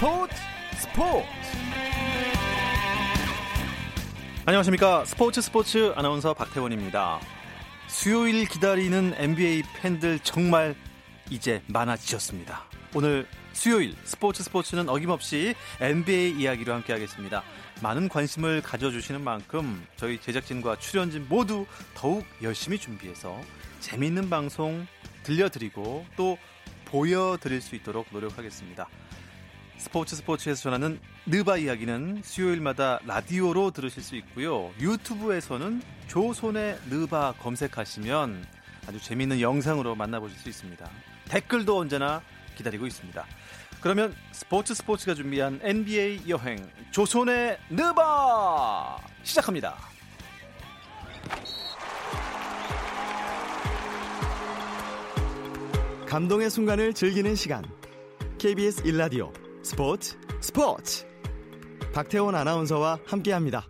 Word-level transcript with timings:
스포츠 0.00 0.34
스포츠. 0.78 1.28
안녕하십니까. 4.46 5.04
스포츠 5.04 5.42
스포츠 5.42 5.92
아나운서 5.94 6.32
박태원입니다. 6.32 7.20
수요일 7.86 8.48
기다리는 8.48 9.12
NBA 9.14 9.62
팬들 9.76 10.20
정말 10.20 10.74
이제 11.28 11.62
많아지셨습니다. 11.66 12.64
오늘 12.94 13.26
수요일 13.52 13.94
스포츠 14.04 14.42
스포츠는 14.42 14.88
어김없이 14.88 15.54
NBA 15.82 16.30
이야기로 16.30 16.72
함께하겠습니다. 16.72 17.42
많은 17.82 18.08
관심을 18.08 18.62
가져주시는 18.62 19.20
만큼 19.20 19.86
저희 19.96 20.18
제작진과 20.18 20.78
출연진 20.78 21.26
모두 21.28 21.66
더욱 21.92 22.24
열심히 22.40 22.78
준비해서 22.78 23.38
재미있는 23.80 24.30
방송 24.30 24.86
들려드리고 25.24 26.06
또 26.16 26.38
보여드릴 26.86 27.60
수 27.60 27.76
있도록 27.76 28.06
노력하겠습니다. 28.10 28.88
스포츠 29.80 30.14
스포츠에서 30.14 30.60
전하는 30.60 31.00
느바 31.24 31.56
이야기는 31.56 32.20
수요일마다 32.22 33.00
라디오로 33.06 33.70
들으실 33.70 34.02
수 34.02 34.14
있고요. 34.16 34.70
유튜브에서는 34.78 35.80
조선의 36.06 36.78
느바 36.90 37.34
검색하시면 37.40 38.44
아주 38.86 39.00
재미있는 39.00 39.40
영상으로 39.40 39.94
만나보실 39.94 40.38
수 40.38 40.50
있습니다. 40.50 40.88
댓글도 41.28 41.78
언제나 41.78 42.20
기다리고 42.56 42.86
있습니다. 42.86 43.24
그러면 43.80 44.14
스포츠 44.32 44.74
스포츠가 44.74 45.14
준비한 45.14 45.58
NBA 45.62 46.24
여행 46.28 46.70
조선의 46.90 47.58
느바 47.70 48.98
시작합니다. 49.22 49.78
감동의 56.06 56.50
순간을 56.50 56.92
즐기는 56.92 57.34
시간. 57.34 57.64
KBS 58.38 58.86
일라디오 58.86 59.32
스포츠 59.70 60.18
스포츠. 60.40 61.06
박태원 61.94 62.34
아나운서와 62.34 62.98
함께합니다. 63.06 63.68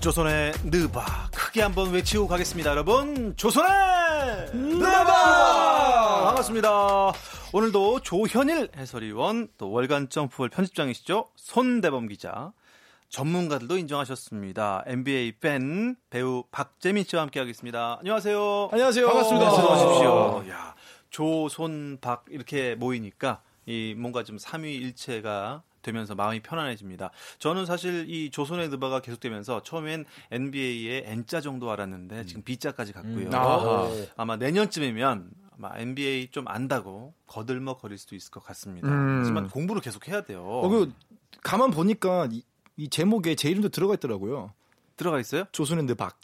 조선의 0.00 0.54
느바 0.64 1.30
크게 1.32 1.62
한번 1.62 1.92
외치고 1.92 2.26
가겠습니다 2.26 2.70
여러분. 2.70 3.36
조선의 3.36 3.70
느바! 4.52 6.24
반갑습니다. 6.24 7.12
오늘도 7.52 8.00
조현일 8.00 8.68
해설위원 8.76 9.46
또 9.58 9.70
월간 9.70 10.08
점프볼 10.08 10.48
편집장이시죠? 10.48 11.28
손대범 11.36 12.08
기자 12.08 12.52
전문가들도 13.10 13.76
인정하셨습니다 13.76 14.84
NBA 14.86 15.32
팬 15.40 15.96
배우 16.10 16.44
박재민 16.50 17.04
씨와 17.04 17.22
함께하겠습니다 17.22 17.98
안녕하세요 17.98 18.68
안녕하세요. 18.72 19.06
반갑습니다. 19.06 19.52
어서 19.52 19.88
오십시오 20.42 20.50
야 20.52 20.74
조손박 21.10 22.26
이렇게 22.30 22.76
모이니까 22.76 23.42
이 23.66 23.94
뭔가 23.98 24.22
좀 24.22 24.38
삼위일체가 24.38 25.62
되면서 25.82 26.14
마음이 26.14 26.40
편안해집니다. 26.40 27.10
저는 27.38 27.64
사실 27.64 28.04
이 28.08 28.30
조선의 28.30 28.68
느바가 28.68 29.00
계속되면서 29.00 29.62
처음엔 29.62 30.04
NBA의 30.30 31.04
N자 31.06 31.40
정도 31.40 31.70
알았는데 31.70 32.26
지금 32.26 32.42
B자까지 32.42 32.92
갔고요. 32.92 33.28
음. 33.28 33.34
아하. 33.34 33.88
아마 34.16 34.36
내년쯤이면 34.36 35.30
아마 35.56 35.78
NBA 35.78 36.28
좀 36.32 36.46
안다고 36.48 37.14
거들먹거릴 37.26 37.96
수도 37.96 38.14
있을 38.14 38.30
것 38.30 38.44
같습니다. 38.44 38.88
음. 38.88 39.20
하지만 39.20 39.48
공부를 39.48 39.80
계속 39.80 40.06
해야 40.08 40.20
돼요. 40.22 40.42
어, 40.44 40.68
그 40.68 40.92
가만 41.42 41.70
보니까 41.70 42.28
이, 42.80 42.84
이 42.84 42.88
제목에 42.88 43.34
제 43.34 43.48
이름도 43.50 43.68
들어가 43.68 43.94
있더라고요. 43.94 44.52
들어가 44.96 45.18
있어요? 45.18 45.44
조선앤드 45.52 45.94
박. 45.94 46.18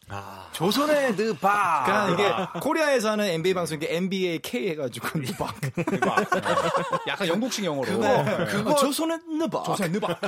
조선의 0.53 1.15
느바. 1.15 1.85
그러니까 1.87 2.11
이게 2.53 2.61
코리아에서 2.61 3.13
하는 3.13 3.25
NBA 3.25 3.55
방송인데 3.55 3.97
NBA 3.97 4.41
K 4.41 4.69
해가지고 4.71 5.19
느박. 5.19 5.55
약간 7.09 7.27
영국식 7.27 7.65
영어로. 7.65 7.87
그거 8.47 8.75
조선앤드 8.75 9.49
박. 9.49 9.65
조선의 9.65 9.99
박. 9.99 10.21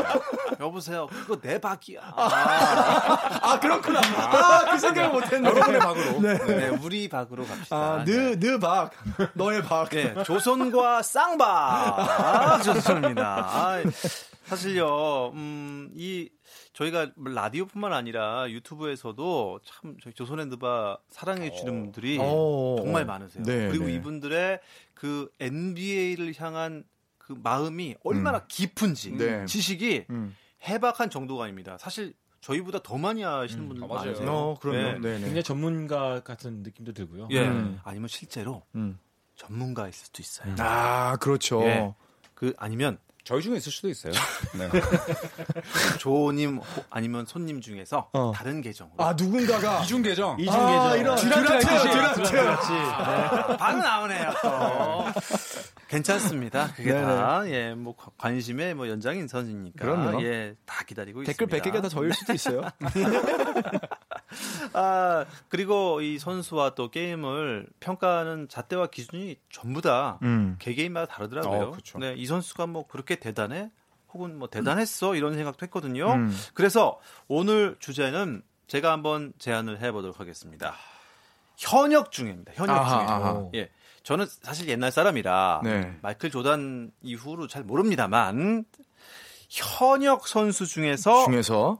여보세요. 0.58 1.06
그거 1.08 1.38
내 1.38 1.60
박이야. 1.60 2.00
아 2.16 3.60
그렇구나. 3.60 4.00
아 4.00 4.70
그 4.72 4.78
생각을 4.78 5.10
못했네. 5.10 5.48
여러분의 5.50 5.80
박으로. 5.80 6.20
네, 6.20 6.68
우리 6.82 7.08
박으로 7.10 7.44
갑시다. 7.44 7.76
아, 7.76 8.04
네. 8.06 8.12
느, 8.36 8.40
느 8.40 8.58
박. 8.58 8.90
너의 9.34 9.62
박. 9.62 9.90
네, 9.90 10.14
조선과 10.24 11.02
쌍박. 11.02 11.46
아, 11.98 12.62
좋습니다. 12.62 13.46
아, 13.50 13.82
사실요, 14.44 15.30
음, 15.34 15.90
이, 15.94 16.28
저희가 16.72 17.12
라디오뿐만 17.16 17.92
아니라 17.92 18.50
유튜브에서도 18.50 19.60
참 19.64 19.96
저희 20.02 20.12
조선핸드바 20.14 20.98
사랑해 21.08 21.50
주시는 21.50 21.80
분들이 21.80 22.18
어. 22.20 22.76
정말 22.78 23.04
많으세요. 23.04 23.44
네, 23.44 23.68
그리고 23.68 23.86
네. 23.86 23.94
이분들의 23.94 24.60
그 24.94 25.30
NBA를 25.40 26.34
향한 26.38 26.84
그 27.18 27.34
마음이 27.40 27.96
얼마나 28.04 28.46
깊은지 28.46 29.12
네. 29.12 29.46
지식이 29.46 30.06
음. 30.10 30.36
해박한 30.64 31.10
정도가 31.10 31.44
아닙니다. 31.44 31.76
사실 31.78 32.14
저희보다 32.40 32.82
더 32.82 32.98
많이 32.98 33.24
아시는 33.24 33.68
분들 33.68 33.84
아. 33.84 33.86
많으세요. 33.86 34.30
어, 34.30 34.58
그럼요. 34.60 34.78
네. 34.78 34.92
네. 34.98 35.12
네 35.14 35.20
굉장히 35.20 35.42
전문가 35.42 36.20
같은 36.20 36.62
느낌도 36.62 36.92
들고요. 36.92 37.28
예. 37.30 37.46
음. 37.46 37.80
아니면 37.84 38.08
실제로 38.08 38.62
음. 38.74 38.98
전문가일 39.36 39.92
수도 39.92 40.20
있어요. 40.20 40.54
아 40.58 41.16
그렇죠. 41.16 41.62
예. 41.62 41.94
그 42.34 42.52
아니면 42.58 42.98
저희 43.24 43.40
중에 43.40 43.56
있을 43.56 43.70
수도 43.70 43.88
있어요. 43.88 44.12
네. 44.58 44.68
조님 45.98 46.58
호- 46.58 46.84
아니면 46.90 47.24
손님 47.26 47.60
중에서 47.60 48.08
어. 48.12 48.32
다른 48.34 48.60
계정으로 48.60 48.96
아 49.02 49.12
누군가가 49.12 49.80
이중 49.82 50.02
계정. 50.02 50.36
이중 50.40 50.52
아, 50.52 50.94
계정. 50.94 51.14
있듯이. 51.16 51.30
듀란트. 51.30 52.22
듀란트가 52.24 53.56
반 53.58 53.78
나오네요. 53.78 54.32
또. 54.42 55.04
괜찮습니다. 55.88 56.72
그게 56.74 56.92
네네. 56.92 57.04
다 57.06 57.42
예, 57.48 57.74
뭐 57.74 57.94
관- 57.94 58.10
관심의 58.18 58.74
뭐 58.74 58.88
연장인 58.88 59.28
선이니까 59.28 59.84
그럼요. 59.84 60.22
예, 60.24 60.54
다 60.66 60.82
기다리고 60.84 61.22
댓글 61.22 61.46
있습니다. 61.46 61.70
100개가 61.70 61.82
다 61.82 61.88
저일 61.88 62.12
수도 62.14 62.32
있어요. 62.32 62.62
아, 64.72 65.24
그리고 65.48 66.00
이 66.00 66.18
선수와 66.18 66.74
또 66.74 66.90
게임을 66.90 67.66
평가하는 67.80 68.48
잣대와 68.48 68.88
기준이 68.88 69.36
전부 69.50 69.80
다 69.80 70.18
음. 70.22 70.56
개개인마다 70.58 71.06
다르더라고요. 71.06 71.60
어, 71.62 71.70
그쵸. 71.72 71.98
네, 71.98 72.14
이 72.16 72.26
선수가 72.26 72.66
뭐 72.66 72.86
그렇게 72.86 73.16
대단해? 73.16 73.70
혹은 74.12 74.38
뭐 74.38 74.48
대단했어? 74.48 75.14
이런 75.14 75.34
생각도 75.34 75.64
했거든요. 75.66 76.12
음. 76.12 76.36
그래서 76.54 77.00
오늘 77.28 77.76
주제는 77.78 78.42
제가 78.66 78.92
한번 78.92 79.32
제안을 79.38 79.80
해보도록 79.80 80.20
하겠습니다. 80.20 80.74
현역 81.56 82.12
중입니다. 82.12 82.52
현역 82.54 82.76
아하, 82.76 82.98
중에. 82.98 83.06
아하. 83.14 83.48
예. 83.54 83.70
저는 84.02 84.26
사실 84.42 84.68
옛날 84.68 84.90
사람이라 84.90 85.60
네. 85.64 85.96
마이클 86.02 86.30
조단 86.30 86.90
이후로 87.02 87.46
잘 87.46 87.62
모릅니다만 87.62 88.64
현역 89.48 90.26
선수 90.26 90.66
중에서 90.66 91.24
중에서 91.26 91.78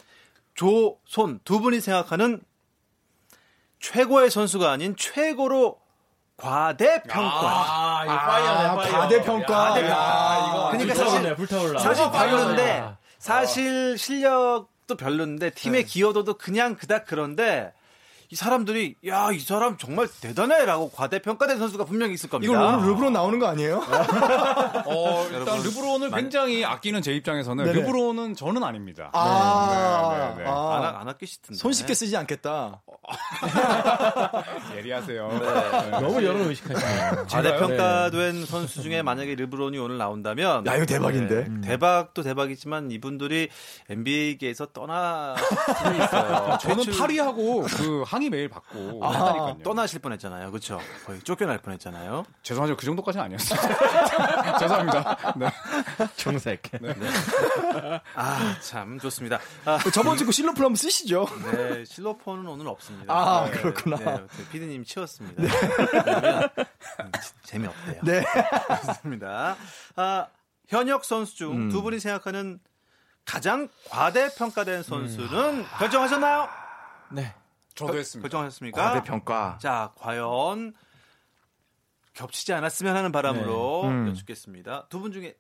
조손 0.54 1.40
두 1.44 1.60
분이 1.60 1.80
생각하는 1.80 2.40
최고의 3.80 4.30
선수가 4.30 4.70
아닌 4.70 4.94
최고로 4.96 5.80
과대평가. 6.36 7.30
아, 7.30 8.04
이거 8.04 8.16
fire네, 8.16 8.76
fire. 8.76 8.92
과대평가. 9.00 9.80
야, 9.80 9.88
야, 9.88 10.46
이거 10.48 10.68
그러니까 10.72 10.94
사실- 10.94 11.34
불타올라. 11.36 11.80
사실 11.80 12.04
아, 12.04 12.10
별론데 12.10 12.64
fire네. 12.64 12.96
사실 13.18 13.98
실력도 13.98 14.96
별론데 14.96 15.50
팀의 15.50 15.82
네. 15.82 15.86
기여도도 15.88 16.34
그냥 16.38 16.74
그닥 16.74 17.04
그런데 17.06 17.72
이 18.32 18.34
사람들이 18.34 18.94
야 19.06 19.30
이 19.30 19.38
사람 19.40 19.76
정말 19.76 20.08
대단해라고 20.22 20.90
과대평가된 20.92 21.58
선수가 21.58 21.84
분명히 21.84 22.14
있을 22.14 22.30
겁니다. 22.30 22.50
이걸 22.50 22.66
오늘 22.66 22.88
르브론 22.88 23.12
나오는 23.12 23.38
거 23.38 23.46
아니에요? 23.46 23.76
어, 24.86 25.26
일단 25.30 25.60
르브론을 25.62 26.08
많이- 26.08 26.22
굉장히 26.22 26.64
아끼는 26.64 27.02
제 27.02 27.12
입장에서는 27.12 27.62
네네. 27.62 27.78
르브론은 27.80 28.34
저는 28.34 28.64
아닙니다. 28.64 29.10
아, 29.12 30.14
네, 30.16 30.36
네, 30.38 30.44
네. 30.44 30.50
아. 30.50 30.76
안, 30.76 30.82
아- 30.84 31.00
안 31.00 31.08
아끼시던데. 31.10 31.58
손쉽게 31.58 31.92
쓰지 31.92 32.16
않겠다. 32.16 32.80
예리하세요. 34.76 35.28
너무 36.00 36.24
여론 36.24 36.48
의식하시네요. 36.48 37.26
과대평가된 37.28 38.46
선수 38.46 38.80
중에 38.82 39.02
만약에 39.02 39.34
르브론이 39.34 39.76
오늘 39.78 39.98
나온다면 39.98 40.66
야, 40.66 40.76
이거 40.76 40.86
대박인데? 40.86 41.48
네, 41.48 41.60
대박도 41.68 42.22
대박이지만 42.22 42.90
이분들이 42.90 43.48
NBA계에서 43.90 44.66
떠나 44.66 45.34
있어요. 46.02 46.58
저는 46.62 46.84
파리하고 46.98 47.62
그 47.62 48.02
항의 48.22 48.30
메일 48.30 48.48
받고 48.48 48.78
했다니까요. 49.04 49.58
떠나실 49.64 49.98
뻔했잖아요. 50.00 50.50
그렇죠? 50.50 50.80
거의 51.06 51.20
쫓겨날 51.22 51.58
뻔했잖아요. 51.58 52.24
죄송하죠. 52.42 52.76
그 52.76 52.86
정도까지는 52.86 53.24
아니었어요. 53.24 53.58
죄송합니다. 54.60 55.34
네. 55.36 55.48
정색. 56.16 56.62
아참 58.14 58.98
좋습니다. 59.00 59.40
아, 59.64 59.78
저번 59.92 60.16
주그 60.16 60.30
실로플 60.30 60.64
한번 60.64 60.76
쓰시죠. 60.76 61.26
네, 61.52 61.84
실로폰은 61.84 62.46
오늘 62.46 62.68
없습니다. 62.68 63.12
아, 63.12 63.44
네, 63.46 63.50
그렇구나. 63.50 63.96
네, 63.96 64.04
네, 64.04 64.48
피디님 64.52 64.84
치웠습니다. 64.84 65.42
음, 65.42 67.12
재미없대요. 67.44 68.00
네. 68.04 68.22
좋습니다. 68.86 69.56
아, 69.96 70.26
현역 70.68 71.04
선수 71.04 71.36
중 71.36 71.52
음. 71.52 71.68
두 71.70 71.82
분이 71.82 71.98
생각하는 71.98 72.60
가장 73.24 73.68
과대평가된 73.90 74.82
선수는 74.84 75.64
결정하셨나요? 75.78 76.48
네. 77.10 77.34
저도 77.74 77.98
했습니다. 77.98 78.28
결정하셨습니까? 78.28 78.82
과대 78.82 79.02
평가. 79.06 79.58
자, 79.60 79.92
과연 79.96 80.74
겹치지 82.14 82.52
않았으면 82.52 82.94
하는 82.96 83.10
바람으로 83.12 83.80
네. 83.84 83.88
음. 83.88 84.08
여쭙겠습니다. 84.08 84.86
두 84.88 85.00
분 85.00 85.12
중에 85.12 85.34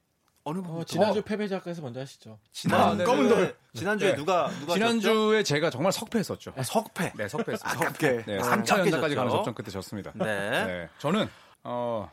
어느 0.44 0.60
분? 0.60 0.76
어, 0.80 0.84
지난주 0.84 1.22
패배작가에서 1.22 1.82
먼저 1.82 2.00
하시죠. 2.00 2.38
지난 2.50 2.80
아, 2.80 2.94
네, 2.94 3.04
검은 3.04 3.28
돌. 3.28 3.56
지난주에 3.74 4.10
네. 4.10 4.16
누가 4.16 4.48
누가 4.58 4.72
졌죠? 4.72 4.74
지난주에 4.74 5.42
제가 5.44 5.70
정말 5.70 5.92
석패했었죠. 5.92 6.54
석패. 6.64 7.12
네, 7.16 7.28
석패했습니다. 7.28 7.78
아깝게. 7.80 8.24
네, 8.26 8.38
아, 8.38 8.42
3차 8.42 8.72
아깝게 8.72 8.80
연장까지 8.80 9.14
졌죠. 9.14 9.14
가는 9.16 9.30
접전 9.30 9.54
끝에 9.54 9.68
졌습니다. 9.70 10.10
네. 10.16 10.24
네, 10.66 10.88
저는 10.98 11.28
어 11.62 12.10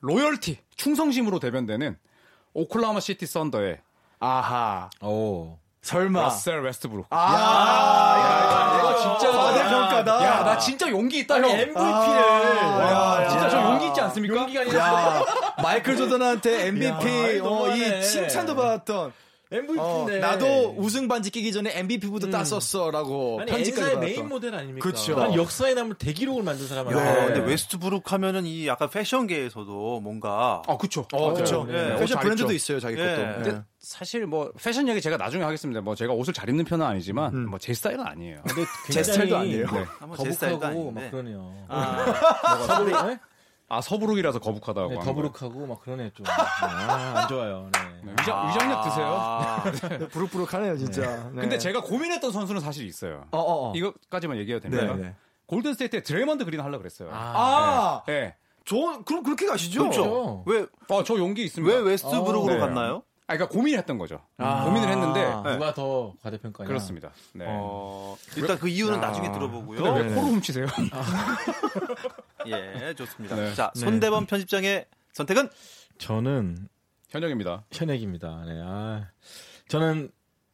loyalty 0.00 0.58
충성심으로 0.76 1.38
대변되는 1.38 1.98
오클라호마 2.54 3.00
시티 3.00 3.26
썬더의 3.26 3.80
아하. 4.20 4.88
오. 5.02 5.58
설마. 5.82 6.22
러셀 6.24 6.60
웨스트브룩. 6.62 7.06
아, 7.10 8.76
내가 8.76 8.96
진짜 8.96 9.32
과대평가다. 9.32 10.24
야, 10.24 10.44
나 10.44 10.58
진짜 10.58 10.88
용기 10.90 11.20
있다, 11.20 11.36
형. 11.36 11.44
MVP를. 11.44 11.76
야, 11.80 13.26
진짜 13.28 13.48
저 13.48 13.62
용기 13.62 13.86
있지 13.88 14.00
않습니까? 14.00 14.34
용기가 14.34 14.60
아니라 14.60 14.78
야, 14.86 15.24
마이클 15.62 15.96
조던한테 15.96 16.66
MVP 16.68 17.38
야, 17.38 17.42
어. 17.44 17.68
이 17.74 18.02
칭찬도 18.02 18.54
받았던 18.54 19.06
어, 19.06 19.12
MVP인데. 19.52 20.18
나도 20.20 20.74
우승 20.78 21.08
반지 21.08 21.30
끼기 21.30 21.52
전에 21.52 21.76
MVP부터 21.78 22.30
땄었어라고 22.30 23.40
아니, 23.40 23.50
편지까지 23.50 23.80
받았던. 23.82 24.00
메인 24.00 24.28
모델 24.28 24.54
아닙니까? 24.54 24.88
그쵸. 24.88 25.16
난 25.16 25.34
역사에 25.34 25.74
남을 25.74 25.96
대기록을 25.96 26.42
만든 26.44 26.68
사람 26.68 26.86
야, 26.92 26.98
아니에요. 27.00 27.26
근데 27.26 27.40
웨스트브룩 27.40 28.12
하면은 28.12 28.46
이 28.46 28.66
약간 28.68 28.88
패션계에서도 28.88 30.00
뭔가 30.00 30.62
아, 30.68 30.76
그쵸. 30.76 31.06
어, 31.12 31.32
그렇죠. 31.34 31.64
네. 31.64 31.96
패션 31.98 32.18
옷 32.18 32.20
브랜드도 32.22 32.46
잘 32.48 32.56
있어요, 32.56 32.80
자기 32.80 32.96
예. 32.98 33.04
것도. 33.04 33.16
근데 33.34 33.52
네. 33.52 33.62
사실 33.80 34.26
뭐 34.26 34.52
패션 34.62 34.86
얘기 34.88 35.00
제가 35.00 35.16
나중에 35.16 35.42
하겠습니다. 35.42 35.80
뭐 35.80 35.94
제가 35.94 36.12
옷을 36.12 36.32
잘 36.32 36.48
입는 36.48 36.64
편은 36.64 36.84
아니지만 36.86 37.34
음. 37.34 37.50
뭐제 37.50 37.74
스타일은 37.74 38.06
아니에요. 38.06 38.42
근데 38.46 38.64
제 38.90 39.02
스타일도 39.02 39.36
아니에요. 39.36 39.66
네. 39.66 39.84
한번 39.98 40.18
제 40.24 40.30
스타일도 40.32 40.60
거북하고. 40.60 40.90
막 40.92 41.10
그러네요. 41.10 41.66
아, 41.68 42.84
네? 43.08 43.18
아 43.70 43.80
서부룩이라서 43.80 44.40
거북하다고. 44.40 44.88
네, 44.88 44.96
한 44.96 45.04
더부룩하고 45.04 45.64
막 45.66 45.80
그러네 45.80 46.10
좀. 46.12 46.26
아, 46.26 47.20
안 47.20 47.28
좋아요. 47.28 47.70
네. 47.72 47.80
거예요. 48.02 48.16
위장, 48.18 48.48
위장력 48.48 48.82
드세요. 48.82 49.06
아, 49.06 49.62
네, 49.72 50.08
부룩부룩하네요, 50.08 50.76
진짜. 50.76 51.30
네. 51.32 51.42
근데 51.42 51.56
제가 51.56 51.80
고민했던 51.82 52.32
선수는 52.32 52.60
사실 52.60 52.84
있어요. 52.86 53.24
어, 53.30 53.38
어, 53.38 53.70
어. 53.70 53.72
이것까지만 53.76 54.38
얘기해도 54.38 54.68
됩니까? 54.68 54.96
네, 54.96 55.02
네. 55.02 55.14
골든 55.46 55.74
스테이트에 55.74 56.02
드레이먼드 56.02 56.44
그린 56.44 56.60
하려고 56.60 56.78
그랬어요. 56.78 57.10
아, 57.12 58.02
네. 58.06 58.34
저 58.64 58.76
그럼 59.04 59.22
그렇게 59.22 59.46
가시죠. 59.46 59.82
그렇죠. 59.82 60.42
왜, 60.46 60.66
어, 60.88 61.04
저 61.04 61.16
용기 61.16 61.44
있습니다. 61.44 61.72
왜 61.72 61.80
웨스트브룩으로 61.80 62.54
네. 62.54 62.58
갔나요? 62.58 63.02
아, 63.30 63.34
그러니까 63.34 63.48
고민을 63.54 63.78
했던 63.78 63.96
거죠. 63.96 64.20
아. 64.38 64.64
고민을 64.64 64.88
했는데 64.88 65.20
네. 65.20 65.52
누가 65.52 65.72
더 65.72 66.14
과대평가냐? 66.20 66.66
그렇습니다. 66.66 67.12
네. 67.32 67.44
어, 67.46 68.16
일단 68.36 68.58
그 68.58 68.66
이유는 68.66 68.96
야. 68.96 69.00
나중에 69.00 69.30
들어보고요. 69.30 69.82
왜 69.94 70.02
네. 70.02 70.14
코를 70.16 70.26
훔치세요? 70.26 70.66
예, 72.48 72.92
좋습니다. 72.94 73.36
네. 73.36 73.54
자, 73.54 73.70
네. 73.72 73.80
손대범 73.82 74.26
편집장의 74.26 74.84
선택은 75.12 75.48
저는 75.98 76.68
현역입니다. 77.10 77.62
현역입니다. 77.70 78.42
네. 78.46 78.60
아, 78.64 79.06
저는 79.68 80.10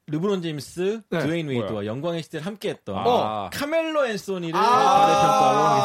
르브론 0.08 0.42
제임스, 0.42 1.00
네. 1.08 1.18
드웨인 1.18 1.48
웨이드와? 1.48 1.86
영광의 1.86 2.22
시대를 2.24 2.44
함께했던 2.44 2.94
아. 2.94 3.50
카멜로 3.54 4.06
앤소니를 4.06 4.54
아, 4.54 4.62
과대평가로 4.62 5.75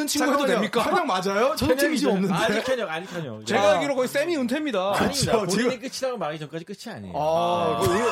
없는 0.00 0.06
친구 0.06 0.32
해도 0.32 0.46
됩니까? 0.46 0.82
현역 0.82 1.06
맞아요? 1.06 1.54
저도 1.56 1.76
지금 1.76 2.10
없는데. 2.12 2.34
아직 2.34 2.68
현역, 2.68 2.90
아직 2.90 3.12
현역. 3.12 3.46
제가 3.46 3.72
알기로 3.74 3.94
거의 3.94 4.08
세미 4.08 4.36
은퇴입니다. 4.36 4.94
아닙니다. 4.96 5.32
그렇죠. 5.32 5.56
본인이 5.56 5.78
끝이라고 5.80 6.18
말하기 6.18 6.38
전까지 6.40 6.64
끝이 6.64 6.94
아니에요. 6.94 7.14
아, 7.16 7.80
거의, 7.80 8.02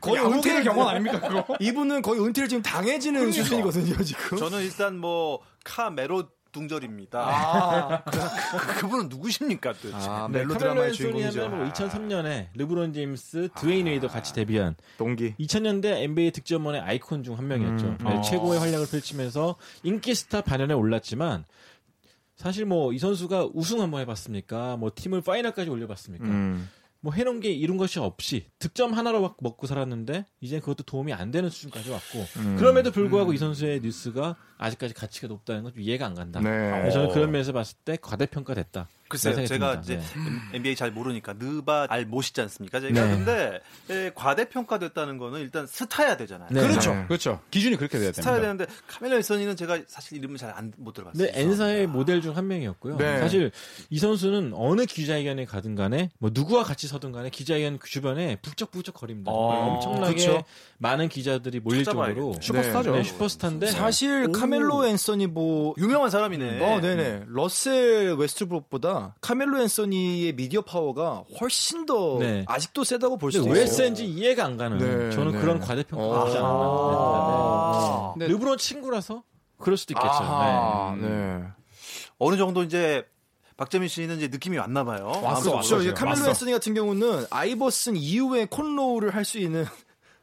거의 0.00 0.16
야구계의 0.16 0.32
은퇴를 0.34 0.64
경험 0.64 0.88
아닙니까 0.88 1.20
그거? 1.20 1.56
이분은 1.60 2.02
거의 2.02 2.20
은퇴를 2.24 2.48
지금 2.48 2.62
당해지는 2.62 3.32
수준이거든요, 3.32 4.02
지금. 4.04 4.38
저는 4.38 4.60
일단 4.62 4.98
뭐 4.98 5.40
카메로 5.64 6.24
둥절입니다. 6.58 7.18
아, 7.20 8.02
그, 8.10 8.80
그분은 8.80 9.08
누구십니까 9.08 9.72
도대체? 9.74 9.94
아 10.08 10.28
네, 10.30 10.38
멜로 10.40 10.56
드라마의 10.58 10.92
주인공이죠. 10.92 11.44
하면 11.44 11.58
뭐 11.58 11.68
2003년에 11.72 12.48
르브론 12.54 12.92
제임스, 12.92 13.50
드웨인 13.56 13.86
웨이드 13.86 14.08
같이 14.08 14.32
데뷔한 14.34 14.74
동기. 14.98 15.34
2000년대 15.38 15.86
NBA 16.02 16.32
득점원의 16.32 16.80
아이콘 16.80 17.22
중 17.22 17.38
한 17.38 17.46
명이었죠. 17.48 17.86
음. 17.86 17.98
네, 18.02 18.16
어. 18.16 18.20
최고의 18.22 18.58
활약을 18.60 18.86
펼치면서 18.88 19.56
인기 19.84 20.14
스타 20.14 20.40
반열에 20.40 20.74
올랐지만 20.74 21.44
사실 22.36 22.64
뭐 22.66 22.92
이 22.92 22.98
선수가 22.98 23.48
우승 23.54 23.80
한번 23.80 24.00
해봤습니까? 24.02 24.76
뭐 24.76 24.90
팀을 24.94 25.20
파이널까지 25.22 25.70
올려봤습니까? 25.70 26.24
음. 26.24 26.68
뭐 27.00 27.12
해놓은 27.12 27.38
게 27.40 27.50
이룬 27.52 27.76
것이 27.76 28.00
없이 28.00 28.46
득점 28.58 28.92
하나로 28.92 29.20
막 29.20 29.36
먹고 29.40 29.68
살았는데 29.68 30.26
이제 30.40 30.58
그것도 30.58 30.82
도움이 30.82 31.12
안 31.12 31.30
되는 31.30 31.48
수준까지 31.48 31.90
왔고 31.90 32.24
음. 32.38 32.56
그럼에도 32.58 32.90
불구하고 32.90 33.32
이 33.32 33.38
선수의 33.38 33.80
뉴스가 33.82 34.34
아직까지 34.58 34.94
가치가 34.94 35.28
높다는 35.28 35.62
건 35.62 35.72
좀 35.72 35.80
이해가 35.82 36.06
안 36.06 36.14
간다. 36.14 36.40
네. 36.40 36.48
그래서 36.80 36.92
저는 37.00 37.10
그런 37.14 37.30
면에서 37.30 37.52
봤을 37.52 37.76
때 37.84 37.96
과대평가됐다. 38.00 38.88
글쎄요, 39.08 39.34
제가 39.36 39.46
생각이 39.46 39.80
이제 39.84 40.00
듭니다. 40.12 40.50
NBA 40.52 40.76
잘 40.76 40.90
모르니까 40.90 41.32
느바 41.38 41.86
알 41.88 42.04
못이지 42.04 42.38
않습니까? 42.42 42.78
제가 42.78 42.92
네. 43.06 43.16
근데 43.16 43.60
예, 43.88 44.10
과대평가됐다는 44.14 45.16
거는 45.16 45.40
일단 45.40 45.66
스타야 45.66 46.16
되잖아요. 46.18 46.48
네. 46.52 46.60
그렇죠. 46.60 46.94
네. 46.94 47.04
그렇죠. 47.06 47.40
기준이 47.50 47.76
그렇게 47.76 47.98
돼야 47.98 48.12
됩니다. 48.12 48.20
스타야 48.22 48.40
되는데 48.40 48.66
카멜라 48.86 49.16
앤서니는 49.16 49.56
제가 49.56 49.78
사실 49.86 50.18
이름을 50.18 50.36
잘 50.36 50.52
못 50.76 50.92
들어봤어요. 50.92 51.26
근데 51.26 51.40
엔사의 51.40 51.86
모델 51.86 52.20
중 52.20 52.36
한 52.36 52.46
명이었고요. 52.48 52.98
네. 52.98 53.18
사실 53.20 53.50
이 53.88 53.98
선수는 53.98 54.52
어느 54.54 54.84
기자회견에 54.84 55.46
가든 55.46 55.74
간에 55.74 56.10
뭐 56.18 56.30
누구와 56.32 56.62
같이 56.62 56.86
서든 56.86 57.10
간에 57.12 57.30
기자회견 57.30 57.78
그 57.78 57.88
주변에 57.88 58.36
북적북적 58.42 58.94
거립니다. 58.94 59.30
어, 59.32 59.76
엄청나게 59.76 60.14
그쵸. 60.14 60.44
많은 60.78 61.08
기자들이 61.08 61.60
몰릴 61.60 61.84
정도로 61.84 62.34
찾아봐야겠네. 62.34 62.40
슈퍼스타죠. 62.42 62.92
네, 62.92 63.02
슈퍼스타인데 63.04 63.66
사실 63.68 64.30
카멜로 64.32 64.86
앤서니 64.86 65.26
뭐 65.28 65.74
유명한 65.78 66.10
사람이네. 66.10 66.60
어, 66.62 66.80
네네. 66.80 67.24
러셀 67.28 68.14
웨스트브룩보다 68.14 69.14
카멜로 69.20 69.60
앤서니의 69.62 70.34
미디어 70.34 70.62
파워가 70.62 71.24
훨씬 71.40 71.86
더 71.86 72.18
네. 72.18 72.44
아직도 72.48 72.84
세다고 72.84 73.16
볼 73.18 73.30
수 73.32 73.38
있어요. 73.38 73.52
왜 73.52 73.66
센지 73.66 74.04
이해가 74.06 74.44
안 74.44 74.56
가는 74.56 74.78
네, 74.78 75.10
저는 75.14 75.32
네. 75.32 75.38
그런 75.40 75.60
과대평가가 75.60 76.16
아. 76.20 76.24
하지 76.26 76.36
않았나. 76.38 78.12
근데- 78.14 78.26
네. 78.26 78.32
르브론 78.32 78.58
친구라서 78.58 79.22
그럴 79.58 79.76
수도 79.76 79.92
있겠죠. 79.92 80.08
아하, 80.08 80.96
네. 81.00 81.08
네. 81.08 81.42
어느 82.18 82.36
정도 82.36 82.62
이제 82.62 83.04
박재민 83.56 83.88
씨는 83.88 84.16
이제 84.18 84.28
느낌이 84.28 84.56
왔나 84.56 84.84
봐요. 84.84 85.10
왔어, 85.22 85.54
왔어. 85.56 85.78
그렇죠. 85.78 85.94
카멜로. 85.94 86.28
앤서니 86.28 86.52
같은 86.52 86.74
경우는 86.74 87.26
아이버슨 87.30 87.96
이후에 87.96 88.44
cornrow를 88.46 89.14
할 89.14 89.24
수 89.24 89.38
있는 89.38 89.64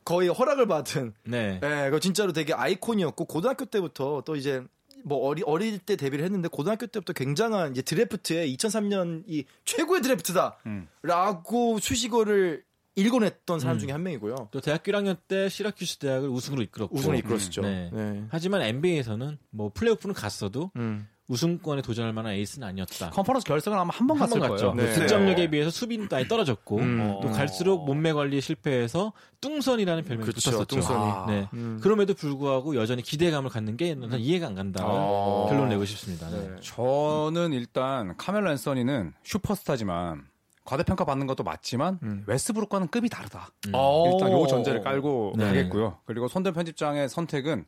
거의 0.05 0.29
허락을 0.29 0.67
받은 0.67 1.13
네. 1.23 1.59
네, 1.59 1.89
그 1.89 1.99
진짜로 1.99 2.31
되게 2.31 2.53
아이콘이었고 2.53 3.25
고등학교 3.25 3.65
때부터 3.65 4.21
또 4.25 4.35
이제 4.35 4.63
뭐 5.03 5.17
어리 5.27 5.43
어릴 5.45 5.77
때 5.79 5.95
데뷔를 5.95 6.23
했는데 6.23 6.47
고등학교 6.47 6.87
때부터 6.87 7.13
굉장한 7.13 7.71
이제 7.71 7.81
드래프트에 7.81 8.47
2003년 8.47 9.23
이 9.27 9.45
최고의 9.65 10.01
드래프트다라고 10.01 11.79
수식어를 11.79 12.63
일궈냈던 12.95 13.59
사람 13.59 13.77
중에 13.77 13.91
한 13.91 14.03
명이고요. 14.03 14.49
또 14.51 14.61
대학교 14.61 14.91
1학년 14.91 15.17
때 15.27 15.49
시라큐스 15.49 15.97
대학을 15.97 16.29
우승으로 16.29 16.61
이끌었고 16.61 16.95
우승을 16.95 17.17
이끌었죠. 17.17 17.61
네. 17.61 17.89
네. 17.91 18.23
하지만 18.29 18.61
NBA에서는 18.61 19.37
뭐 19.49 19.71
플레이오프는 19.73 20.15
갔어도 20.15 20.71
음. 20.77 21.07
우승권에 21.27 21.81
도전할 21.81 22.13
만한 22.13 22.33
에이스는 22.33 22.67
아니었다. 22.67 23.09
컨퍼런스 23.09 23.47
결승을 23.47 23.77
아마 23.77 23.91
한번한 23.91 24.27
갔을 24.27 24.39
번 24.39 24.49
갔죠. 24.51 24.73
거예요. 24.73 24.89
네. 24.89 24.93
득점력에 24.93 25.49
비해서 25.49 25.71
수비는 25.71 26.07
많이 26.11 26.27
떨어졌고 26.27 26.77
음. 26.77 27.19
또 27.21 27.31
갈수록 27.31 27.83
몸매 27.85 28.13
관리에 28.13 28.39
실패해서 28.41 29.11
뚱선이라는 29.41 30.03
별명이 30.03 30.27
그쵸, 30.27 30.51
붙었었죠. 30.51 30.65
뚱선이. 30.75 30.99
아. 31.03 31.25
네. 31.27 31.49
음. 31.53 31.79
그럼에도 31.81 32.13
불구하고 32.13 32.75
여전히 32.75 33.01
기대감을 33.01 33.49
갖는 33.49 33.75
게 33.75 33.95
난 33.95 34.19
이해가 34.19 34.47
안 34.47 34.55
간다. 34.55 34.83
아. 34.85 35.45
결론 35.49 35.69
내고 35.69 35.83
싶습니다. 35.85 36.29
네. 36.29 36.37
네. 36.47 36.55
저는 36.61 37.53
일단 37.53 38.15
카멜로 38.17 38.51
앤서니는 38.51 39.13
슈퍼스타지만 39.23 40.25
과대평가 40.63 41.05
받는 41.05 41.25
것도 41.27 41.43
맞지만 41.43 41.99
음. 42.03 42.23
웨스브룩과는 42.27 42.87
급이 42.89 43.09
다르다. 43.09 43.49
어. 43.73 44.11
일단 44.11 44.31
요 44.31 44.45
전제를 44.47 44.81
깔고 44.81 45.33
네. 45.37 45.45
가겠고요. 45.45 45.97
그리고 46.05 46.27
손대 46.27 46.51
편집장의 46.51 47.09
선택은 47.09 47.65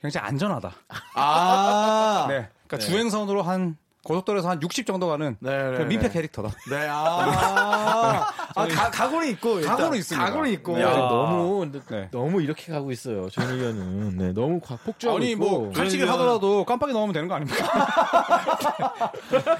굉장히 0.00 0.26
안전하다. 0.28 0.72
아. 1.14 2.26
네. 2.28 2.48
그러니까 2.66 2.86
주행선으로 2.86 3.42
한 3.42 3.76
고속도로에서 4.04 4.48
한 4.48 4.62
60 4.62 4.86
정도 4.86 5.08
가는 5.08 5.36
네, 5.40 5.50
네, 5.50 5.70
그냥 5.72 5.88
민폐 5.88 6.06
네. 6.06 6.12
캐릭터다. 6.14 6.48
네, 6.70 6.86
아. 6.88 8.26
아, 8.54 8.66
가, 8.66 8.90
각오는 8.90 9.28
있고. 9.32 9.60
각오는 9.60 9.98
있습니다. 9.98 10.24
각오는 10.30 10.50
있고. 10.52 10.80
야, 10.80 10.84
야. 10.90 10.96
너무 10.96 11.68
네. 11.90 12.08
너무 12.10 12.40
이렇게 12.40 12.72
가고 12.72 12.90
있어요. 12.92 13.28
조현 13.28 13.50
의원은 13.50 14.16
네, 14.16 14.32
너무 14.32 14.60
과- 14.60 14.76
폭주하고 14.76 15.18
아니 15.18 15.32
있고. 15.32 15.44
뭐 15.44 15.72
갈치기 15.72 16.04
그러면- 16.04 16.20
하더라도 16.20 16.64
깜빡이 16.64 16.92
넣으면 16.92 17.12
되는 17.12 17.28
거 17.28 17.34
아닙니까? 17.34 17.66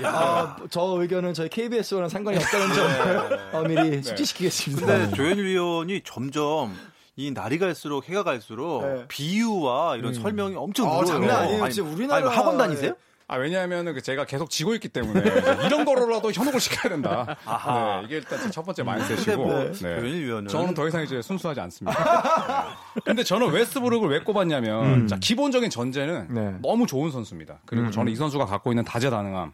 아, 0.04 0.56
저 0.70 0.80
의견은 1.00 1.34
저희 1.34 1.48
KBS와는 1.48 2.08
상관이 2.08 2.38
없다는 2.38 2.72
점을 2.74 3.40
어, 3.52 3.62
미리 3.62 4.02
숙지시키겠습니다. 4.02 4.86
근데 4.86 5.16
조현일 5.16 5.44
위원이 5.44 6.02
점점 6.04 6.74
이 7.18 7.32
날이 7.32 7.58
갈수록 7.58 8.08
해가 8.08 8.22
갈수록 8.22 8.82
네. 8.82 9.04
비유와 9.08 9.96
이런 9.96 10.14
설명이 10.14 10.54
엄청 10.54 10.88
어, 10.88 11.02
늘어요. 11.02 11.04
장난 11.06 11.42
아니에요. 11.42 11.64
아니, 11.64 11.80
우리나라 11.80 12.28
아니, 12.28 12.36
학원 12.36 12.56
다니세요? 12.56 12.94
아 13.26 13.36
왜냐하면 13.36 13.92
그 13.92 14.00
제가 14.00 14.24
계속 14.24 14.50
지고 14.50 14.72
있기 14.74 14.88
때문에 14.88 15.20
이런 15.66 15.84
거로라도 15.84 16.30
현혹을 16.30 16.60
시켜야 16.60 16.92
된다. 16.92 17.36
네, 17.44 18.04
이게 18.04 18.16
일단 18.18 18.38
첫 18.52 18.64
번째 18.64 18.84
근데 18.84 18.98
마인드셋이고. 18.98 19.44
뭐 19.44 19.72
네. 19.72 20.00
위원은 20.00 20.46
저는 20.46 20.74
더 20.74 20.86
이상 20.86 21.02
이제 21.02 21.20
순수하지 21.20 21.60
않습니다. 21.60 22.76
네. 22.94 23.00
근데 23.04 23.24
저는 23.24 23.50
웨스트브룩을 23.50 24.08
왜 24.10 24.20
꼽았냐면 24.20 25.08
자, 25.08 25.18
기본적인 25.18 25.70
전제는 25.70 26.28
네. 26.32 26.54
너무 26.62 26.86
좋은 26.86 27.10
선수입니다. 27.10 27.58
그리고 27.66 27.90
저는 27.90 28.12
이 28.12 28.14
선수가 28.14 28.46
갖고 28.46 28.70
있는 28.70 28.84
다재다능함 28.84 29.52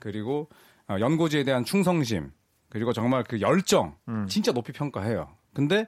그리고 0.00 0.48
어, 0.88 0.96
연고지에 0.98 1.44
대한 1.44 1.66
충성심 1.66 2.32
그리고 2.70 2.94
정말 2.94 3.24
그 3.24 3.42
열정 3.42 3.94
진짜 4.26 4.52
높이 4.52 4.72
평가해요. 4.72 5.28
근데 5.52 5.86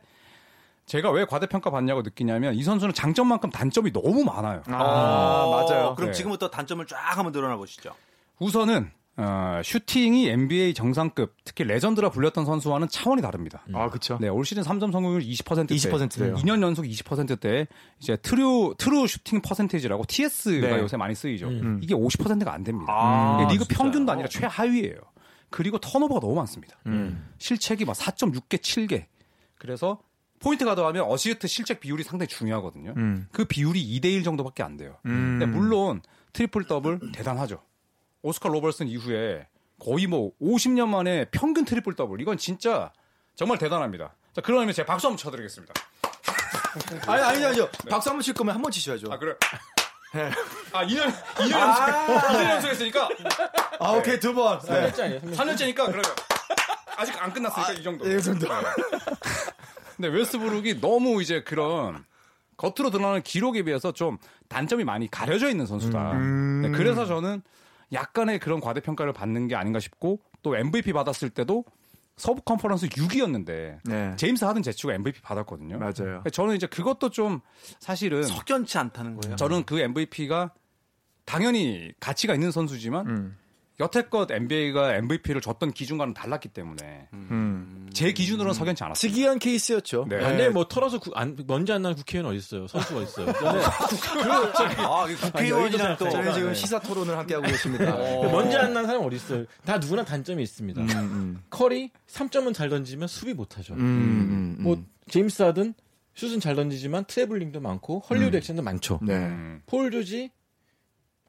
제가 0.86 1.10
왜 1.10 1.24
과대평가 1.24 1.70
받냐고 1.70 2.02
느끼냐면 2.02 2.54
이 2.54 2.62
선수는 2.62 2.94
장점만큼 2.94 3.50
단점이 3.50 3.92
너무 3.92 4.24
많아요. 4.24 4.62
아, 4.66 5.46
맞아요. 5.50 5.94
그럼 5.96 6.10
네. 6.10 6.12
지금부터 6.12 6.48
단점을 6.48 6.86
쫙 6.86 7.18
한번 7.18 7.32
늘어놔 7.32 7.56
보시죠. 7.56 7.92
우선은 8.38 8.90
어, 9.18 9.62
슈팅이 9.64 10.28
NBA 10.28 10.74
정상급 10.74 11.34
특히 11.42 11.64
레전드라 11.64 12.10
불렸던 12.10 12.44
선수와는 12.44 12.88
차원이 12.88 13.22
다릅니다. 13.22 13.64
아, 13.72 13.88
그쵸. 13.88 14.18
네, 14.20 14.28
올 14.28 14.44
시즌 14.44 14.62
3점 14.62 14.92
성공률 14.92 15.22
20%대. 15.22 15.74
20%대요. 15.74 16.34
2년 16.36 16.62
연속 16.62 16.84
20%대 16.84 17.66
이제 17.98 18.16
true 18.16 18.74
true 18.78 19.06
shooting 19.06 19.40
percentage라고 19.40 20.04
TS가 20.06 20.68
네. 20.68 20.78
요새 20.80 20.96
많이 20.96 21.14
쓰이죠. 21.14 21.48
음. 21.48 21.80
이게 21.82 21.94
50%가 21.94 22.52
안 22.52 22.62
됩니다. 22.62 22.92
아, 22.94 23.40
이게 23.40 23.54
리그 23.54 23.64
진짜요? 23.64 23.84
평균도 23.84 24.12
아니라 24.12 24.28
최하위예요. 24.28 24.98
그리고 25.50 25.78
턴오버가 25.78 26.20
너무 26.20 26.34
많습니다. 26.34 26.76
음. 26.86 27.30
실책이 27.38 27.86
막 27.86 27.96
4.6개, 27.96 28.58
7개. 28.58 29.06
그래서 29.58 29.98
포인트 30.46 30.64
가드 30.64 30.76
하면 30.76 31.02
어시스트 31.10 31.48
실책 31.48 31.80
비율이 31.80 32.04
상당히 32.04 32.28
중요하거든요. 32.28 32.94
음. 32.96 33.26
그 33.32 33.46
비율이 33.46 33.84
2대 33.98 34.04
1 34.04 34.22
정도밖에 34.22 34.62
안 34.62 34.76
돼요. 34.76 34.96
음. 35.04 35.38
근데 35.40 35.46
물론 35.46 36.02
트리플 36.34 36.66
더블 36.68 37.00
대단하죠. 37.12 37.60
오스카 38.22 38.48
로버트슨 38.48 38.86
이후에 38.86 39.48
거의 39.80 40.06
뭐 40.06 40.30
50년 40.40 40.86
만에 40.86 41.24
평균 41.32 41.64
트리플 41.64 41.94
더블 41.96 42.20
이건 42.20 42.38
진짜 42.38 42.92
정말 43.34 43.58
대단합니다. 43.58 44.14
자 44.34 44.40
그러면 44.40 44.72
제가 44.72 44.86
박수 44.86 45.08
한번 45.08 45.16
쳐드리겠습니다. 45.18 45.74
아니, 47.08 47.22
아니, 47.24 47.44
아니요. 47.44 47.68
박수 47.90 48.10
한번 48.10 48.22
칠 48.22 48.32
거면 48.32 48.54
한 48.54 48.62
번 48.62 48.70
치셔야죠. 48.70 49.12
아 49.12 49.18
그래. 49.18 49.34
아 50.72 50.86
2년 50.86 51.12
2년 51.34 51.50
연속 51.50 51.84
2년 52.28 52.50
연속 52.50 52.68
했으니까 52.68 53.08
아, 53.80 53.90
오케이, 53.90 54.20
두 54.20 54.32
번. 54.32 54.60
네. 54.60 54.82
했지 54.82 55.02
아니에요? 55.02 55.20
3년째니까 55.22 55.74
그러면 55.86 56.04
아직 56.96 57.20
안 57.20 57.32
끝났으니까 57.32 57.72
이 57.72 57.82
정도. 57.82 58.08
이 58.08 58.22
정도. 58.22 58.46
근데 59.96 60.08
웨스트브룩이 60.08 60.80
너무 60.80 61.22
이제 61.22 61.42
그런 61.42 62.04
겉으로 62.56 62.90
드러나는 62.90 63.22
기록에 63.22 63.62
비해서 63.62 63.92
좀 63.92 64.18
단점이 64.48 64.84
많이 64.84 65.10
가려져 65.10 65.48
있는 65.48 65.66
선수다. 65.66 66.12
음. 66.12 66.62
네, 66.62 66.70
그래서 66.70 67.06
저는 67.06 67.42
약간의 67.92 68.38
그런 68.38 68.60
과대평가를 68.60 69.12
받는 69.12 69.48
게 69.48 69.54
아닌가 69.54 69.80
싶고 69.80 70.20
또 70.42 70.56
MVP 70.56 70.92
받았을 70.92 71.30
때도 71.30 71.64
서부 72.16 72.40
컨퍼런스 72.42 72.88
6위였는데 72.88 73.78
네. 73.84 74.16
제임스 74.16 74.44
하든 74.46 74.62
제치고 74.62 74.92
MVP 74.92 75.20
받았거든요. 75.20 75.78
맞아요. 75.78 76.22
저는 76.32 76.56
이제 76.56 76.66
그것도 76.66 77.10
좀 77.10 77.40
사실은 77.78 78.22
석연치 78.22 78.78
않다는 78.78 79.16
거예요. 79.16 79.36
저는 79.36 79.64
그 79.64 79.78
MVP가 79.78 80.52
당연히 81.26 81.92
가치가 82.00 82.32
있는 82.34 82.50
선수지만 82.50 83.06
음. 83.06 83.36
여태껏 83.78 84.30
NBA가 84.30 84.94
MVP를 84.96 85.40
줬던 85.42 85.72
기준과는 85.72 86.14
달랐기 86.14 86.48
때문에 86.48 87.08
음. 87.12 87.88
제 87.92 88.12
기준으로는 88.12 88.54
석연치 88.54 88.82
않았어요. 88.84 89.10
특이한 89.10 89.38
케이스였죠. 89.38 90.06
네. 90.08 90.18
근데 90.18 90.48
뭐 90.48 90.66
털어서 90.66 90.98
구- 90.98 91.12
안, 91.14 91.36
먼지 91.46 91.72
안 91.72 91.82
나는 91.82 91.94
국회의원 91.96 92.30
어디 92.30 92.38
있어요? 92.38 92.66
선수가 92.66 93.02
있어요. 93.02 93.26
근데 93.26 93.60
아, 94.78 95.06
이 95.10 95.14
국회의원이랑 95.14 95.96
또 95.98 96.08
저희 96.08 96.32
지금 96.34 96.48
네. 96.48 96.54
시사 96.54 96.78
토론을 96.80 97.16
함께 97.18 97.34
하고 97.34 97.46
계십니다. 97.46 97.96
그 97.96 98.26
먼지 98.28 98.56
안 98.56 98.72
나는 98.72 98.86
사람 98.86 99.02
어디 99.04 99.16
있어요? 99.16 99.44
다 99.64 99.76
누구나 99.78 100.04
단점이 100.04 100.42
있습니다. 100.42 100.80
음, 100.80 101.42
커리 101.50 101.90
3점은 102.08 102.54
잘 102.54 102.68
던지면 102.70 103.08
수비 103.08 103.34
못하죠. 103.34 103.74
음, 103.74 103.78
음, 103.80 104.56
음. 104.58 104.62
뭐 104.62 104.82
제임스 105.10 105.42
하든 105.42 105.74
슛은 106.14 106.40
잘 106.40 106.54
던지지만 106.54 107.04
트래블링도 107.04 107.60
많고 107.60 108.00
헐리우드 108.08 108.36
액션도 108.36 108.62
많죠. 108.62 109.00
네. 109.02 109.14
음. 109.14 109.60
폴 109.66 109.90
조지 109.90 110.30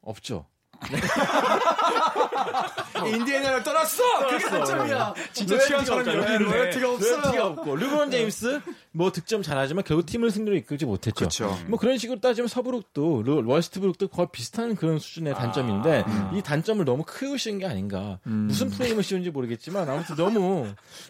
없죠. 0.01 0.45
인디애나를 3.07 3.63
떠났어. 3.63 4.27
그게 4.29 4.45
단점이야. 4.49 5.13
진짜 5.33 5.57
취향처럼. 5.59 6.05
로열티가 6.39 6.89
없어요. 6.91 7.11
로열티가 7.21 7.45
없고 7.47 7.75
르브론 7.75 8.11
제임스 8.11 8.61
뭐 8.91 9.11
득점 9.11 9.41
잘하지만 9.43 9.83
결국 9.83 10.05
팀을 10.05 10.31
승리로 10.31 10.55
이끌지 10.57 10.85
못했죠. 10.85 11.25
그쵸. 11.25 11.57
뭐 11.67 11.79
그런 11.79 11.97
식으로 11.97 12.19
따지면 12.19 12.47
서브룩도 12.47 13.23
르- 13.23 13.43
월스트브룩도 13.45 14.07
거의 14.09 14.27
비슷한 14.31 14.75
그런 14.75 14.99
수준의 14.99 15.35
단점인데 15.35 16.03
이 16.33 16.41
단점을 16.41 16.83
너무 16.85 17.03
크우신 17.05 17.59
게 17.59 17.65
아닌가. 17.65 18.19
무슨 18.23 18.69
프레임을 18.69 19.03
씌운지 19.03 19.31
모르겠지만 19.31 19.89
아무튼 19.89 20.15
너무 20.15 20.67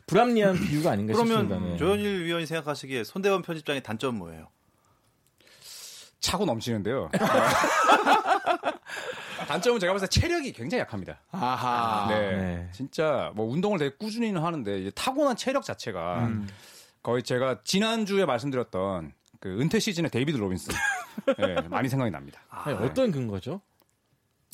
불합리한 0.07 0.55
비유가 0.67 0.91
아닌가 0.91 1.13
싶습니다. 1.13 1.47
그러면 1.47 1.71
네. 1.71 1.77
조현일 1.77 2.25
위원이 2.25 2.45
생각하시기에 2.45 3.03
손대원 3.03 3.41
편집장의 3.41 3.83
단점 3.83 4.15
뭐예요? 4.17 4.47
차고 6.19 6.45
넘치는데요. 6.45 7.09
단점은 9.47 9.79
제가 9.79 9.93
봤을 9.93 10.07
때 10.07 10.19
체력이 10.19 10.51
굉장히 10.53 10.81
약합니다. 10.81 11.19
아하. 11.31 12.07
네. 12.09 12.31
네. 12.37 12.69
진짜 12.73 13.31
뭐 13.35 13.45
운동을 13.51 13.79
되게 13.79 13.95
꾸준히는 13.97 14.43
하는데 14.43 14.79
이제 14.79 14.91
타고난 14.91 15.35
체력 15.35 15.63
자체가 15.63 16.29
거의 17.01 17.23
제가 17.23 17.61
지난주에 17.63 18.25
말씀드렸던 18.25 19.13
그 19.39 19.59
은퇴 19.61 19.79
시즌의 19.79 20.11
데이비드 20.11 20.37
로빈슨. 20.37 20.73
네, 21.37 21.55
많이 21.69 21.89
생각이 21.89 22.11
납니다. 22.11 22.41
아니, 22.49 22.75
어떤 22.77 23.11
근거죠? 23.11 23.61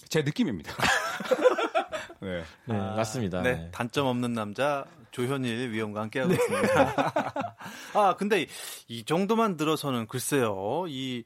제 0.10 0.22
느낌입니다. 0.22 0.74
네. 2.22 2.44
네, 2.66 2.78
맞습니다. 2.78 3.42
네, 3.42 3.54
네. 3.56 3.70
단점 3.72 4.06
없는 4.08 4.34
남자 4.34 4.86
조현일 5.12 5.72
위원과 5.72 6.02
함께하고 6.02 6.34
있습니다. 6.34 7.14
아, 7.94 8.16
근데 8.18 8.42
이- 8.44 8.48
이 8.88 9.04
정도만 9.06 9.58
들어서는 9.58 10.08
글쎄요, 10.08 10.86
이 10.88 11.24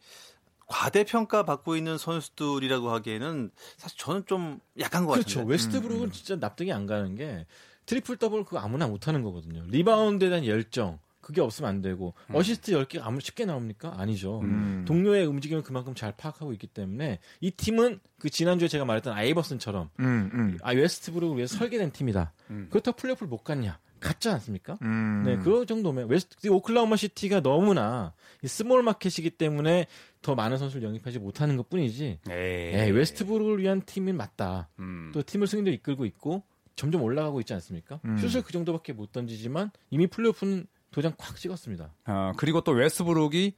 과대평가 0.68 1.44
받고 1.44 1.76
있는 1.76 1.98
선수들이라고 1.98 2.90
하기에는 2.92 3.52
사실 3.78 3.98
저는 3.98 4.26
좀 4.26 4.60
약한 4.80 5.06
것 5.06 5.14
그렇죠. 5.14 5.40
같은데. 5.40 5.52
웨스트브룩은 5.54 6.12
진짜 6.12 6.36
납득이 6.36 6.72
안 6.72 6.86
가는 6.86 7.16
게 7.16 7.46
트리플 7.86 8.18
더블 8.18 8.44
그거 8.44 8.60
아무나 8.60 8.86
못 8.88 9.08
하는 9.08 9.24
거거든요. 9.24 9.64
리바운드에 9.68 10.30
대한 10.30 10.46
열정 10.46 11.00
그게 11.22 11.42
없으면 11.42 11.70
안 11.70 11.82
되고 11.82 12.14
어시스트 12.32 12.72
10개 12.72 13.02
아무 13.02 13.20
쉽게 13.20 13.46
나옵니까? 13.46 13.96
아니죠. 13.98 14.40
음. 14.42 14.86
동료의 14.88 15.26
움직임을 15.26 15.62
그만큼 15.64 15.94
잘 15.96 16.14
파악하고 16.16 16.54
있기 16.54 16.68
때문에 16.68 17.20
이 17.42 17.52
팀은 17.52 18.00
그 18.20 18.30
지난주에 18.30 18.68
제가 18.70 18.86
말했던 18.86 19.14
아이버슨처럼 19.14 19.90
음, 20.00 20.30
음. 20.34 20.58
아 20.62 20.72
웨스트브룩을 20.72 21.38
위해서 21.38 21.58
설계된 21.58 21.92
팀이다. 21.92 22.34
음. 22.50 22.68
그렇다고 22.70 22.96
플레이오프를 22.98 23.28
못 23.30 23.44
갔냐? 23.44 23.78
갔지 24.00 24.30
않습니까? 24.30 24.78
음. 24.84 25.24
네, 25.26 25.38
그 25.38 25.66
정도면 25.66 26.08
웨스트 26.08 26.48
오클라호마 26.48 26.96
시티가 26.96 27.42
너무나 27.42 28.14
이 28.44 28.48
스몰 28.48 28.84
마켓이기 28.84 29.32
때문에 29.32 29.88
더 30.28 30.36
많은 30.36 30.58
선수를 30.58 30.86
영입하지 30.86 31.20
못하는 31.20 31.56
것 31.56 31.70
뿐이지. 31.70 32.20
에이. 32.30 32.34
예, 32.34 32.90
웨스트브룩을 32.90 33.60
위한 33.60 33.82
팀이 33.86 34.12
맞다. 34.12 34.68
음. 34.78 35.10
또 35.14 35.24
팀을 35.24 35.48
승리로 35.48 35.74
이끌고 35.76 36.06
있고 36.06 36.44
점점 36.76 37.02
올라가고 37.02 37.40
있지 37.40 37.54
않습니까? 37.54 38.02
음. 38.04 38.18
슛을 38.18 38.44
그 38.44 38.52
정도밖에 38.52 38.92
못 38.92 39.14
던지지만 39.14 39.72
이미 39.90 40.06
플레이오프는 40.06 40.68
도장 40.92 41.14
콱 41.18 41.38
찍었습니다. 41.38 41.94
어, 42.08 42.34
그리고 42.36 42.60
또 42.60 42.74
웨스트브룩이 42.74 43.54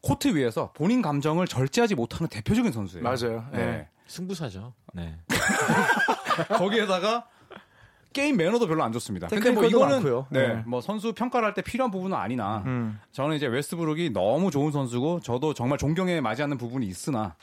코트 0.00 0.28
위에서 0.36 0.72
본인 0.72 1.02
감정을 1.02 1.48
절제하지 1.48 1.96
못하는 1.96 2.28
대표적인 2.28 2.70
선수예요. 2.70 3.02
맞아요. 3.02 3.48
네. 3.50 3.58
네. 3.58 3.88
승부사죠. 4.06 4.74
네. 4.94 5.18
거기에다가 6.56 7.26
게임 8.12 8.36
매너도 8.36 8.66
별로 8.66 8.82
안 8.82 8.92
좋습니다. 8.92 9.28
근데 9.28 9.50
뭐 9.50 9.64
이거는 9.64 9.96
많고요. 9.96 10.26
네, 10.30 10.48
네. 10.48 10.62
뭐 10.66 10.80
선수 10.80 11.12
평가를 11.12 11.46
할 11.46 11.54
때 11.54 11.62
필요한 11.62 11.90
부분은 11.90 12.16
아니나 12.16 12.62
음. 12.66 12.98
저는 13.12 13.36
이제 13.36 13.46
웨스트브룩이 13.46 14.10
너무 14.10 14.50
좋은 14.50 14.72
선수고 14.72 15.20
저도 15.20 15.54
정말 15.54 15.78
존경에 15.78 16.20
맞지 16.20 16.42
않는 16.42 16.56
부분이 16.58 16.86
있으나 16.86 17.34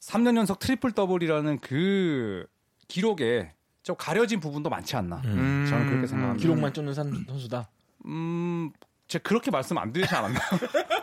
3년 0.00 0.36
연속 0.36 0.58
트리플 0.58 0.92
더블이라는 0.92 1.58
그 1.60 2.46
기록에 2.88 3.52
좀 3.82 3.96
가려진 3.98 4.40
부분도 4.40 4.70
많지 4.70 4.96
않나. 4.96 5.20
음. 5.24 5.66
저는 5.68 5.88
그렇게 5.88 6.06
생각합니다. 6.06 6.40
기록만 6.42 6.72
쫓는 6.72 6.94
산- 6.94 7.24
선수다. 7.28 7.68
음, 8.06 8.70
제가 9.08 9.22
그렇게 9.22 9.50
말씀 9.50 9.76
안 9.78 9.92
드리지 9.92 10.14
않았나? 10.14 10.38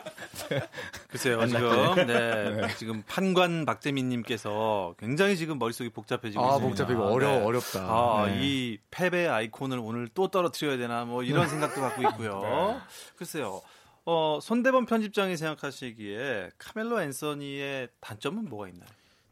글쎄요, 1.08 1.46
지금, 1.46 2.06
네, 2.06 2.68
지금 2.78 3.02
판관 3.06 3.64
박재민님께서 3.66 4.94
굉장히 4.98 5.36
지금 5.36 5.58
머릿속이 5.58 5.90
복잡해지고 5.90 6.42
아, 6.42 6.56
있습니다. 6.56 6.68
복잡하고 6.68 7.02
어려 7.04 7.28
네. 7.30 7.44
어렵다. 7.44 7.80
아, 7.80 8.26
네. 8.26 8.38
이 8.40 8.78
패배 8.90 9.26
아이콘을 9.26 9.78
오늘 9.82 10.08
또 10.14 10.28
떨어뜨려야 10.28 10.76
되나 10.76 11.04
뭐 11.04 11.22
이런 11.22 11.48
생각도 11.48 11.80
갖고 11.80 12.02
있고요. 12.02 12.40
네. 12.42 12.78
글쎄요. 13.16 13.62
어, 14.04 14.38
손대범 14.42 14.86
편집장이 14.86 15.36
생각하시기에 15.36 16.50
카멜로 16.58 17.00
앤서니의 17.02 17.88
단점은 18.00 18.48
뭐가 18.48 18.68
있나요? 18.68 18.88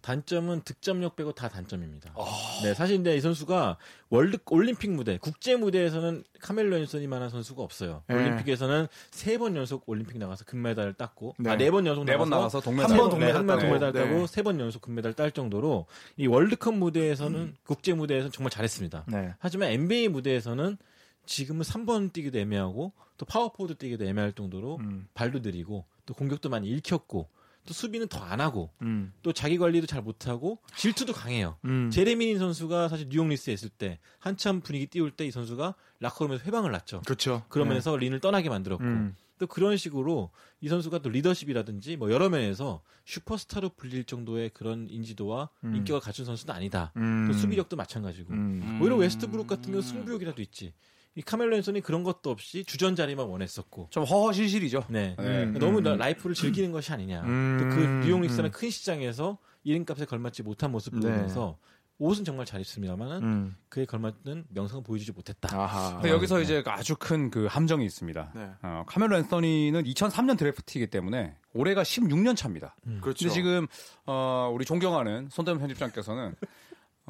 단점은 0.08 0.62
득점력 0.62 1.16
빼고 1.16 1.32
다 1.32 1.50
단점입니다. 1.50 2.14
네, 2.62 2.72
사실 2.72 2.96
근데 2.96 3.14
이 3.14 3.20
선수가 3.20 3.76
월드 4.08 4.38
올림픽 4.46 4.90
무대, 4.90 5.18
국제 5.18 5.54
무대에서는 5.54 6.24
카멜로 6.40 6.78
앤서니만한 6.78 7.28
선수가 7.28 7.62
없어요. 7.62 8.02
네. 8.06 8.14
올림픽에서는 8.14 8.86
세 9.10 9.36
번 9.36 9.54
연속 9.54 9.86
올림픽 9.86 10.16
나가서 10.16 10.46
금메달을 10.46 10.94
땄고, 10.94 11.34
네. 11.38 11.50
아, 11.50 11.56
네 11.56 11.70
번 11.70 11.84
연속 11.86 12.04
네번 12.04 12.30
나가서 12.30 12.62
동메달. 12.62 12.90
한번 12.92 13.08
네, 13.08 13.10
동메달 13.10 13.36
한번 13.36 13.56
따고. 13.58 13.68
동메달 13.68 13.92
따고 13.92 14.20
네. 14.20 14.26
세번 14.26 14.60
연속 14.60 14.80
금메달 14.80 15.12
딸 15.12 15.30
정도로 15.30 15.84
이 16.16 16.26
월드컵 16.26 16.72
무대에서는 16.74 17.56
국제 17.66 17.92
무대에서는 17.92 18.32
정말 18.32 18.50
잘했습니다. 18.50 19.04
네. 19.08 19.34
하지만 19.38 19.72
NBA 19.72 20.08
무대에서는 20.08 20.78
지금은 21.26 21.60
3번 21.62 22.14
뛰기도 22.14 22.38
애매하고 22.38 22.92
또 23.18 23.26
파워포워드 23.26 23.75
뛰기도 23.76 24.06
애매할 24.06 24.32
정도로 24.32 24.76
음. 24.80 25.06
발도 25.12 25.40
느리고 25.40 25.84
또 26.06 26.14
공격도 26.14 26.48
많이 26.48 26.66
읽혔고 26.70 27.28
또 27.66 27.74
수비는 27.74 28.08
더 28.08 28.18
안 28.28 28.40
하고 28.40 28.70
음. 28.82 29.12
또 29.22 29.32
자기 29.32 29.56
관리도 29.58 29.86
잘 29.86 30.02
못하고 30.02 30.58
질투도 30.76 31.12
강해요. 31.12 31.56
음. 31.64 31.90
제레미 31.90 32.22
린 32.22 32.38
선수가 32.38 32.88
사실 32.88 33.08
뉴욕 33.10 33.26
닉스에 33.28 33.52
있을 33.54 33.68
때 33.68 33.98
한참 34.18 34.60
분위기 34.60 34.86
띄울 34.86 35.10
때 35.12 35.26
이 35.26 35.30
선수가 35.30 35.74
라커룸에서 36.00 36.44
훼방을 36.44 36.70
놨죠. 36.72 37.02
그렇죠. 37.04 37.44
그러면서 37.48 37.96
린을 37.96 38.20
떠나게 38.20 38.48
만들었고 38.48 38.84
음. 38.84 39.16
또 39.38 39.46
그런 39.46 39.76
식으로 39.76 40.30
이 40.60 40.68
선수가 40.68 40.98
또 40.98 41.10
리더십이라든지 41.10 41.96
뭐 41.96 42.10
여러 42.10 42.28
면에서 42.28 42.82
슈퍼스타로 43.04 43.70
불릴 43.70 44.04
정도의 44.04 44.50
그런 44.50 44.88
인지도와 44.90 45.48
음. 45.64 45.76
인기가 45.76 46.00
갖춘 46.00 46.24
선수는 46.24 46.54
아니다. 46.54 46.92
음. 46.96 47.28
또 47.30 47.32
수비력도 47.36 47.76
마찬가지고 47.76 48.32
음. 48.32 48.78
오히려 48.82 48.96
웨스트브룩 48.96 49.46
같은 49.46 49.70
경우 49.70 49.82
승부욕이라도 49.82 50.42
있지. 50.42 50.72
이 51.18 51.22
카멜로 51.22 51.56
앤서니 51.56 51.80
그런 51.80 52.04
것도 52.04 52.30
없이 52.30 52.62
주전 52.64 52.94
자리만 52.94 53.26
원했었고. 53.26 53.88
좀 53.90 54.04
허허실실이죠. 54.04 54.84
네. 54.88 55.16
네. 55.18 55.42
음. 55.42 55.58
너무 55.58 55.80
나- 55.80 55.96
라이프를 55.96 56.37
즐기는 56.37 56.70
것이 56.70 56.92
아니냐. 56.92 57.22
음. 57.22 57.58
또그 57.60 58.06
뉴욕 58.06 58.20
닉스는 58.20 58.52
큰 58.52 58.70
시장에서 58.70 59.38
이름값에 59.64 60.04
걸맞지 60.04 60.44
못한 60.44 60.70
모습 60.70 60.94
네. 60.94 61.00
보이면서 61.00 61.58
옷은 61.98 62.25
정말 62.25 62.46
잘 62.46 62.60
입습니다만은 62.60 63.22
음. 63.25 63.56
그에 63.68 63.84
걸맞는 63.84 64.44
명성을 64.50 64.84
보여주지 64.84 65.10
못했다. 65.10 65.48
아하. 65.58 65.94
근데 65.94 66.10
여기서 66.10 66.40
이제 66.40 66.62
아주 66.66 66.94
큰 66.96 67.30
그 67.32 67.46
함정이 67.46 67.84
있습니다. 67.84 68.32
네. 68.37 68.50
어, 68.62 68.84
카멜로 68.87 69.16
앤서니는 69.16 69.82
2003년 69.82 70.38
드래프트이기 70.38 70.87
때문에 70.87 71.34
올해가 71.52 71.82
16년 71.82 72.37
차입니다. 72.37 72.76
그렇죠. 73.00 73.25
근데 73.26 73.34
지금 73.34 73.66
어, 74.06 74.48
우리 74.54 74.64
존경하는 74.64 75.28
손대문 75.32 75.58
편집장께서는 75.58 76.37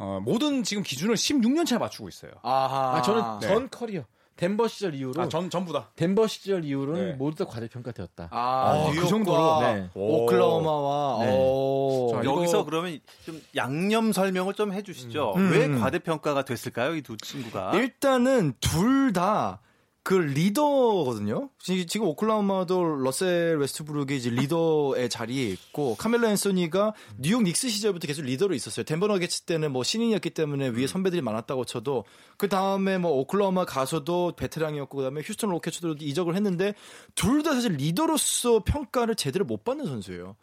어, 0.00 0.20
모든 0.22 0.62
지금 0.62 0.82
기준을 0.84 1.16
16년 1.16 1.66
차에 1.66 1.78
맞추고 1.78 2.08
있어요. 2.08 2.30
아하. 2.42 2.96
아, 2.96 3.02
저는 3.02 3.40
네. 3.40 3.48
전 3.48 3.68
커리어 3.68 4.04
덴버 4.36 4.68
시절 4.68 4.94
이후로 4.94 5.20
아, 5.20 5.28
전 5.28 5.50
전부 5.50 5.72
다. 5.72 5.88
덴버 5.96 6.28
시절 6.28 6.64
이후로는 6.64 7.06
네. 7.08 7.12
모두 7.14 7.44
다 7.44 7.50
과대평가되었다. 7.50 8.28
아, 8.30 8.38
아, 8.86 8.90
그 8.94 9.08
정도로? 9.08 9.60
네. 9.62 9.90
오클라호마와 9.94 11.24
네. 11.24 11.36
오. 11.36 12.10
자, 12.12 12.18
여기서 12.24 12.58
이거- 12.60 12.64
그러면 12.64 13.00
좀 13.26 13.42
양념 13.56 14.12
설명을 14.12 14.54
좀 14.54 14.72
해주시죠. 14.72 15.34
음. 15.36 15.50
왜 15.52 15.66
음. 15.66 15.80
과대평가가 15.80 16.44
됐을까요, 16.44 16.94
이 16.94 17.02
두 17.02 17.16
친구가? 17.16 17.72
일단은 17.74 18.54
둘 18.60 19.12
다 19.12 19.60
그 20.08 20.14
리더거든요. 20.14 21.50
지- 21.58 21.86
지금 21.86 22.06
오클라호마도 22.06 22.96
러셀 23.02 23.58
웨스트브룩이 23.58 24.16
이제 24.16 24.30
리더의 24.30 25.10
자리에 25.10 25.50
있고 25.50 25.96
카멜로 25.96 26.30
앤서니가 26.30 26.94
뉴욕 27.18 27.42
닉스 27.42 27.68
시절부터 27.68 28.06
계속 28.06 28.22
리더로 28.22 28.54
있었어요. 28.54 28.86
덴버 28.86 29.06
너게츠 29.08 29.42
때는 29.42 29.70
뭐 29.70 29.84
신인이었기 29.84 30.30
때문에 30.30 30.68
위에 30.70 30.86
선배들이 30.86 31.20
많았다고 31.20 31.66
쳐도 31.66 32.04
그 32.38 32.48
다음에 32.48 32.96
뭐 32.96 33.10
오클라호마 33.20 33.66
가서도 33.66 34.32
베테랑이었고 34.36 34.96
그다음에 34.96 35.20
휴스턴 35.22 35.50
로켓츠도 35.50 35.96
이적을 36.00 36.36
했는데 36.36 36.72
둘 37.14 37.42
다 37.42 37.52
사실 37.52 37.72
리더로서 37.74 38.62
평가를 38.64 39.14
제대로 39.14 39.44
못 39.44 39.62
받는 39.62 39.84
선수예요. 39.84 40.36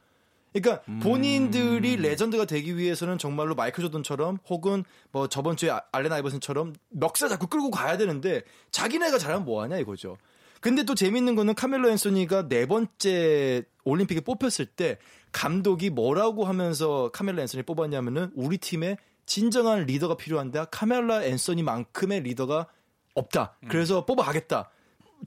그러니까 0.61 0.83
본인들이 1.01 1.97
레전드가 1.97 2.45
되기 2.45 2.77
위해서는 2.77 3.17
정말로 3.17 3.55
마이클 3.55 3.83
조던처럼 3.83 4.37
혹은 4.49 4.83
뭐 5.11 5.27
저번 5.27 5.57
주에 5.57 5.69
아- 5.69 5.81
알렌 5.91 6.11
아이버슨처럼 6.13 6.73
멱살 6.89 7.29
잡고 7.29 7.47
끌고 7.47 7.71
가야 7.71 7.97
되는데 7.97 8.41
자기네가 8.71 9.17
잘하면 9.17 9.45
뭐하냐 9.45 9.77
이거죠. 9.79 10.17
근데 10.61 10.83
또 10.83 10.95
재밌는 10.95 11.35
거는 11.35 11.53
카멜로 11.55 11.89
앤소니가 11.89 12.47
네 12.47 12.65
번째 12.65 13.63
올림픽에 13.83 14.21
뽑혔을 14.21 14.65
때 14.65 14.97
감독이 15.31 15.89
뭐라고 15.89 16.45
하면서 16.45 17.09
카멜로 17.11 17.41
앤소니 17.41 17.63
뽑았냐면은 17.63 18.31
우리 18.35 18.57
팀에 18.57 18.97
진정한 19.25 19.85
리더가 19.85 20.15
필요한데 20.15 20.65
카멜로 20.71 21.23
앤소니만큼의 21.25 22.21
리더가 22.21 22.67
없다. 23.13 23.57
그래서 23.67 24.05
뽑아가겠다. 24.05 24.69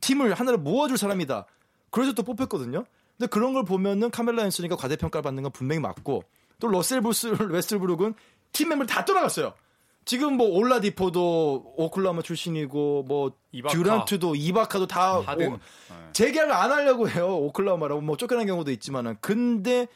팀을 0.00 0.32
하나를 0.34 0.58
모아줄 0.58 0.96
사람이다. 0.96 1.46
그래서 1.90 2.12
또 2.12 2.22
뽑혔거든요. 2.22 2.84
근데 3.18 3.28
그런 3.28 3.52
걸 3.52 3.64
보면은 3.64 4.10
카멜로 4.10 4.44
앤소니가 4.44 4.76
과대평가를 4.76 5.22
받는 5.22 5.42
건 5.42 5.52
분명히 5.52 5.80
맞고 5.80 6.22
또 6.60 6.68
러셀 6.68 7.00
부스 7.00 7.26
웨스트브룩은 7.52 8.14
팀 8.52 8.68
멤버 8.70 8.86
다 8.86 9.04
떠나갔어요. 9.04 9.54
지금 10.04 10.36
뭐 10.38 10.46
올라디포도 10.48 11.74
오클라호마 11.76 12.22
출신이고 12.22 13.02
뭐 13.06 13.32
이바카. 13.52 13.74
듀란트도 13.76 14.36
이바카도 14.36 14.86
다. 14.86 15.18
오- 15.18 15.24
재계약을 16.12 16.50
안 16.52 16.72
하려고 16.72 17.08
해요. 17.10 17.36
오클라호마라고 17.36 18.00
뭐 18.00 18.16
쫓겨난 18.16 18.46
경우도 18.46 18.70
있지만은 18.70 19.16
근데 19.20 19.86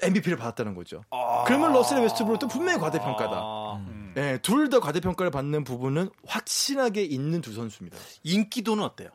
MVP를 0.00 0.36
받았다는 0.38 0.74
거죠. 0.74 1.04
그러면 1.46 1.72
러셀 1.74 2.00
웨스트브룩도 2.02 2.48
분명히 2.48 2.80
과대평가다. 2.80 3.36
아, 3.36 3.86
네, 4.14 4.38
둘 4.38 4.68
다 4.68 4.80
과대평가를 4.80 5.30
받는 5.30 5.62
부분은 5.64 6.08
확실하게 6.26 7.04
있는 7.04 7.40
두 7.40 7.52
선수입니다. 7.52 7.96
인기도는 8.24 8.82
어때요? 8.82 9.10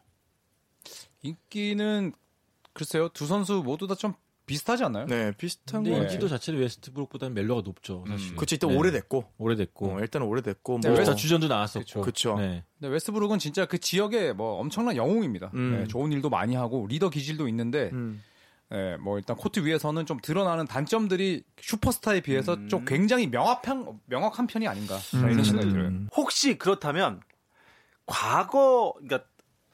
인기는 1.24 2.13
글쎄요 2.78 3.10
두 3.10 3.26
선수 3.26 3.62
모두 3.66 3.88
다 3.88 3.96
좀 3.96 4.13
비슷하지 4.48 4.86
않나요? 4.86 5.06
네, 5.08 5.34
비슷한 5.34 5.84
거. 5.84 5.90
인지도 5.90 6.30
자체는 6.30 6.62
웨스트브룩보다는 6.62 7.34
멜로가 7.34 7.63
높죠, 7.66 8.06
사실. 8.08 8.34
그치, 8.38 8.56
일단 8.56 8.70
네. 8.70 8.78
오래됐고. 8.78 9.26
오래됐고. 9.38 9.96
어, 9.98 10.00
일단 10.00 10.22
오래됐고. 10.22 10.80
네, 10.84 10.88
뭐. 10.90 10.98
웨스트 10.98 11.18
주전도 11.18 11.50
나왔었고. 11.50 12.00
그쵸. 12.02 12.36
네. 12.40 12.63
근데 12.80 12.94
웨스트브룩은 12.94 13.40
진짜 13.40 13.66
그 13.66 13.78
지역의 13.78 14.36
뭐 14.36 14.54
엄청난 14.62 14.96
영웅입니다. 14.96 15.52
음. 15.54 15.80
네, 15.82 15.88
좋은 15.90 16.13
일도 16.13 16.30
많이 16.30 16.56
하고 16.56 16.88
리더 16.88 17.10
기질도 17.10 17.50
있는데 17.50 17.90
음. 17.92 18.24
예, 18.72 18.96
뭐 19.02 19.18
일단 19.18 19.36
코트 19.36 19.60
위에서는 19.66 20.06
좀 20.06 20.18
드러나는 20.22 20.66
단점들이 20.66 21.44
슈퍼스타에 21.60 22.22
비해서 22.22 22.54
음. 22.54 22.70
좀 22.70 22.86
굉장히 22.86 23.28
명확한 23.28 24.00
명확한 24.06 24.48
편이 24.48 24.66
아닌가 24.66 24.98
이런 25.13 25.44
생각이 25.44 25.70
들어요. 25.70 25.92
혹시 26.16 26.58
그렇다면 26.58 27.20
과거 28.06 28.94
그러니까 29.00 29.28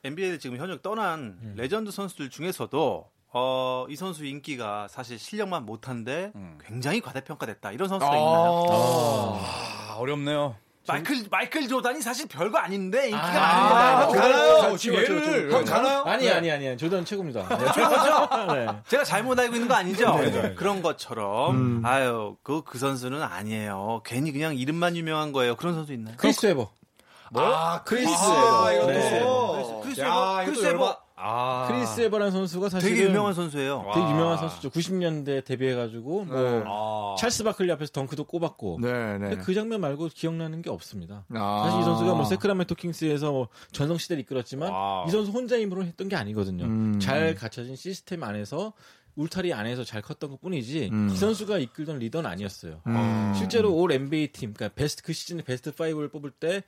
NBA를 0.04 0.40
지금 0.40 0.58
현역 0.58 0.82
떠난 0.82 1.38
음. 1.42 1.54
레전드 1.56 1.92
선수들 1.92 2.30
중에서도 2.30 3.10
어, 3.36 3.86
이 3.90 3.96
선수 3.96 4.26
인기가 4.26 4.88
사실 4.90 5.18
실력만 5.18 5.66
못한데 5.66 6.32
음. 6.36 6.58
굉장히 6.64 7.02
과대평가됐다 7.02 7.72
이런 7.72 7.90
선수가 7.90 8.16
있나요? 8.16 8.66
아, 8.70 9.96
어렵네요. 9.98 10.56
마이클 10.86 11.16
마이클 11.32 11.66
조단이 11.70 12.02
사실 12.02 12.28
별거 12.28 12.58
아닌데 12.58 13.06
인기가 13.06 13.22
아, 13.24 13.74
많은데 14.04 14.20
아, 14.20 14.22
가나요? 14.22 14.78
지금 14.78 14.98
얘를. 14.98 15.50
형 15.52 15.64
가나요? 15.64 16.04
아니, 16.04 16.30
아니, 16.30 16.52
아니. 16.52 16.78
조던 16.78 17.06
최고입니다. 17.06 17.48
네, 17.48 17.72
최고죠? 17.74 18.54
네. 18.54 18.68
제가 18.90 19.06
잘못 19.06 19.40
알고 19.40 19.56
있는 19.56 19.70
거 19.70 19.76
아니죠? 19.76 20.14
네, 20.18 20.54
그런 20.56 20.82
것처럼 20.82 21.56
음. 21.56 21.86
아유 21.86 22.36
그그 22.44 22.78
선수는 22.78 23.24
아니에요. 23.24 24.02
괜히 24.06 24.34
그냥 24.34 24.58
이름만 24.58 24.98
유명한 24.98 25.32
거예요. 25.32 25.56
그런 25.56 25.74
선수 25.74 25.94
있나요? 25.94 26.16
크리스 26.18 26.46
웨버. 26.48 26.70
아, 27.36 27.84
크리스 27.84 28.10
아, 28.14 28.72
웨버. 28.74 28.88
네. 28.88 29.80
크리스 29.84 30.02
야, 30.02 30.42
웨버, 30.42 30.46
크리스 30.46 30.66
웨버 30.66 30.98
아. 31.16 31.68
크리스 31.70 32.02
웨버라는 32.02 32.32
선수가 32.32 32.70
사실은 32.70 32.96
되게 32.96 33.08
유명한 33.08 33.34
선수예요. 33.34 33.92
되게 33.94 34.06
유명한 34.10 34.38
선수죠. 34.38 34.70
90년대 34.72 35.46
데뷔해가지고 35.46 36.26
뭐 36.26 36.42
네. 36.42 36.64
아. 36.66 37.16
찰스 37.18 37.44
바클리 37.44 37.72
앞에서 37.72 37.92
덩크도 37.92 38.26
꽂았고. 38.26 38.80
네, 38.82 39.18
네. 39.20 39.38
그 39.38 39.54
장면 39.54 39.80
말고 39.82 40.10
기억나는 40.14 40.62
게 40.62 40.70
없습니다. 40.70 41.26
아. 41.34 41.64
사실 41.66 41.82
이 41.82 41.84
선수가 41.84 42.14
뭐 42.14 42.26
세크라멘토 42.26 42.76
킹스에서 42.76 43.32
뭐 43.32 43.48
전성 43.72 43.98
시대를 43.98 44.22
이끌었지만 44.22 44.70
와우. 44.72 45.08
이 45.08 45.12
선수 45.12 45.32
혼자 45.32 45.58
힘으로 45.58 45.84
했던 45.86 46.10
게 46.10 46.16
아니거든요. 46.16 46.66
음. 46.66 47.00
잘 47.00 47.36
갖춰진 47.36 47.76
시스템 47.76 48.24
안에서 48.24 48.74
울타리 49.16 49.54
안에서 49.54 49.84
잘 49.84 50.02
컸던 50.02 50.32
것 50.32 50.42
뿐이지 50.42 50.90
음. 50.92 51.10
이 51.12 51.16
선수가 51.16 51.60
이끌던 51.60 52.00
리더는 52.00 52.30
아니었어요. 52.30 52.82
음. 52.88 53.34
실제로 53.38 53.74
All 53.76 53.92
NBA 53.92 54.30
팀, 54.30 54.54
그러니까 54.54 54.76
베스트 54.76 55.04
그 55.04 55.14
시즌에 55.14 55.44
베스트 55.44 55.72
5를 55.72 56.12
뽑을 56.12 56.32
때 56.32 56.64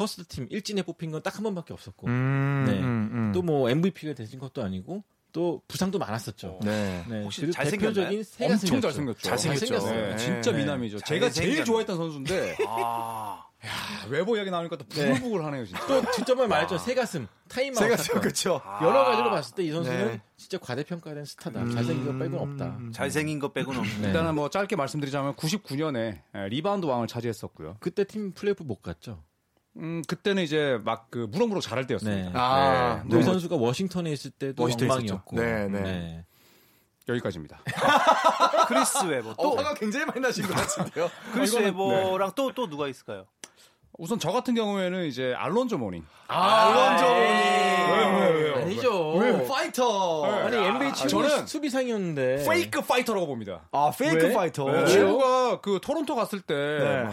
first 0.00 0.24
team 0.28 0.46
일진에 0.50 0.82
뽑힌 0.82 1.10
건 1.10 1.22
딱 1.22 1.36
한 1.36 1.42
번밖에 1.44 1.72
없었고 1.74 2.06
음, 2.06 2.64
네. 2.66 2.78
음, 2.80 3.10
음. 3.12 3.32
또뭐 3.32 3.68
MVP가 3.70 4.14
되신 4.14 4.38
것도 4.38 4.62
아니고 4.62 5.02
또 5.32 5.62
부상도 5.68 5.98
많았었죠. 5.98 6.58
네. 6.64 7.04
네, 7.08 7.22
혹시 7.22 7.52
새 7.52 8.46
엄청 8.46 8.80
가슴이었죠. 8.80 9.20
잘생겼죠. 9.22 9.66
잘생겼죠. 9.66 9.86
네, 9.94 10.10
네. 10.10 10.16
진짜 10.16 10.50
네. 10.52 10.58
미남이죠. 10.58 10.98
잘 11.00 11.20
제가 11.20 11.30
제일. 11.30 11.64
좋아했던 11.64 11.96
선수인데 11.96 12.56
아. 12.66 13.44
야, 13.64 13.70
외모 14.08 14.36
이야기 14.36 14.50
나오니까 14.50 14.76
또 14.76 14.86
부글부글 14.86 15.44
하네요 15.44 15.66
진짜. 15.66 15.86
또 15.86 16.00
뒷점을 16.12 16.48
말했죠. 16.48 16.78
새 16.78 16.94
가슴, 16.94 17.28
타임아웃 17.48 17.98
사건. 17.98 18.22
그렇죠. 18.22 18.60
여러 18.80 19.04
가지로 19.04 19.28
봤을 19.30 19.54
때 19.54 19.62
이 19.64 19.70
선수는 19.70 20.06
네. 20.06 20.20
진짜 20.38 20.56
과대평가된 20.58 21.26
스타다. 21.26 21.68
잘생긴 21.68 22.06
것 22.06 22.18
빼고는 22.18 22.38
없다. 22.38 22.78
잘생긴 22.94 23.38
것 23.38 23.52
빼고는 23.52 23.80
없네. 23.80 24.06
일단은 24.08 24.34
뭐 24.34 24.48
짧게 24.48 24.74
말씀드리자면 24.76 25.34
99년에 25.36 26.22
리바운드 26.48 26.86
왕을 26.86 27.06
차지했었고요. 27.06 27.76
그때 27.80 28.04
팀 28.04 28.32
플레이오프 28.32 28.62
못 28.64 28.80
갔죠. 28.82 29.22
음 29.80 30.02
그때는 30.06 30.42
이제 30.42 30.78
막 30.84 31.08
그 31.10 31.26
무럭무럭 31.30 31.62
잘할 31.62 31.86
때였습니다. 31.86 32.30
네. 32.30 32.30
아, 32.34 32.96
네. 33.02 33.08
노이 33.08 33.18
네. 33.20 33.24
선수가 33.24 33.56
워싱턴에 33.56 34.10
있을 34.12 34.30
때도 34.30 34.62
엉망이었고. 34.62 35.36
있었죠. 35.36 35.42
네, 35.42 35.68
네. 35.68 36.24
여기까지입니다. 37.08 37.60
크리스 38.68 39.04
웨버 39.04 39.34
또 39.34 39.48
어, 39.52 39.56
화가 39.56 39.74
굉장히 39.74 40.04
많이 40.06 40.20
나신 40.20 40.46
것 40.46 40.54
같은데요. 40.54 41.10
크리스 41.32 41.56
이거는- 41.56 41.64
웨버랑 41.64 42.32
또 42.36 42.52
또 42.52 42.68
누가 42.68 42.86
있을까요? 42.88 43.26
우선 43.98 44.18
저 44.18 44.30
같은 44.30 44.54
경우에는 44.54 45.06
이제 45.06 45.34
알론조 45.36 45.78
모닝. 45.78 46.04
알론조 46.28 47.04
왜요? 47.06 48.54
아니죠. 48.56 49.46
파이터. 49.48 50.24
아니 50.24 50.56
NBA 50.56 50.94
최고 50.94 51.08
저는 51.08 51.46
수비상이었는데. 51.46 52.44
fake 52.48 52.82
fighter라고 52.82 53.26
봅니다. 53.26 53.68
아, 53.72 53.90
fake 53.96 54.26
왜? 54.26 54.32
파이터. 54.32 54.70
네. 54.70 54.86
친구가 54.86 55.60
그 55.60 55.80
토론토 55.82 56.14
갔을 56.14 56.40
때 56.40 56.54
네. 56.54 57.02
막, 57.04 57.12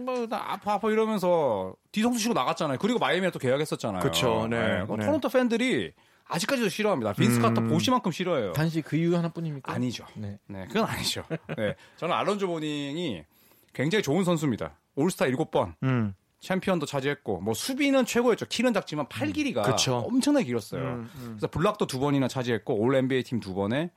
막, 0.00 0.28
나 0.28 0.52
아파 0.52 0.74
아파 0.74 0.90
이러면서 0.90 1.74
뒤통수 1.92 2.18
치고 2.20 2.34
나갔잖아요. 2.34 2.78
그리고 2.78 2.98
마이애미에 2.98 3.30
또 3.30 3.38
계약했었잖아요. 3.38 4.02
그쵸, 4.02 4.46
네, 4.50 4.84
그 4.86 4.94
네. 4.94 5.06
토론토 5.06 5.28
팬들이 5.28 5.92
아직까지도 6.26 6.68
싫어합니다. 6.68 7.14
빈스 7.14 7.40
카터 7.40 7.62
보시만큼 7.62 8.12
싫어해요. 8.12 8.52
단지 8.52 8.82
그 8.82 8.96
이유 8.96 9.16
하나뿐입니까? 9.16 9.72
아니죠. 9.72 10.04
네. 10.14 10.38
네, 10.46 10.66
그건 10.66 10.84
아니죠. 10.84 11.24
네, 11.56 11.74
저는 11.96 12.14
알론조 12.14 12.48
모닝이 12.48 13.24
굉장히 13.72 14.02
좋은 14.02 14.24
선수입니다. 14.24 14.76
올스타 14.98 15.26
7번, 15.26 15.74
음. 15.82 16.14
챔피언도 16.40 16.86
차지했고, 16.86 17.40
뭐 17.40 17.54
수비는 17.54 18.04
최고였죠. 18.06 18.46
키는 18.46 18.72
작지만 18.72 19.08
팔 19.08 19.32
길이가 19.32 19.62
그쵸. 19.62 19.96
엄청나게 19.96 20.46
길었어요. 20.46 20.82
음, 20.82 21.10
그래서 21.30 21.46
block도 21.48 21.86
두 21.86 21.98
번이나 21.98 22.28
차지했고, 22.28 22.74
All 22.74 22.94
NBA 22.94 23.22
팀 23.24 23.40
두 23.40 23.54
번에, 23.54 23.90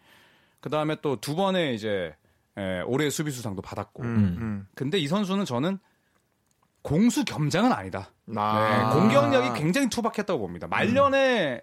그 0.59 0.69
다음에 0.69 0.95
또 1.01 1.17
두 1.17 1.35
번의 1.35 1.75
이제 1.75 2.15
에, 2.57 2.81
올해의 2.81 3.11
수비수상도 3.11 3.61
받았고. 3.61 4.03
음. 4.03 4.67
근데 4.75 4.97
이 4.97 5.07
선수는 5.07 5.45
저는 5.45 5.79
공수 6.81 7.23
겸장은 7.25 7.71
아니다. 7.71 8.11
아. 8.35 8.91
네, 8.93 8.99
공격력이 8.99 9.59
굉장히 9.59 9.89
투박했다고 9.89 10.39
봅니다. 10.39 10.67
말년에 10.67 11.61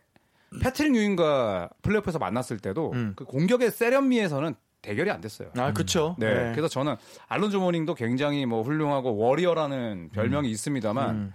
패트릭 0.63 0.95
유인과 0.95 1.71
플레이오프에서 1.83 2.19
만났을 2.19 2.59
때도 2.59 2.93
음. 2.93 3.13
그 3.17 3.25
공격의 3.25 3.71
세련미에서는 3.71 4.55
대결이 4.83 5.11
안 5.11 5.21
됐어요. 5.21 5.51
아, 5.57 5.73
그쵸. 5.73 6.15
네. 6.19 6.53
그래서 6.53 6.69
저는 6.69 6.97
알론조 7.29 7.61
모닝도 7.61 7.95
굉장히 7.95 8.47
뭐 8.47 8.63
훌륭하고 8.63 9.17
warrior라는 9.17 10.11
별명이 10.13 10.49
있습니다만 10.51 11.33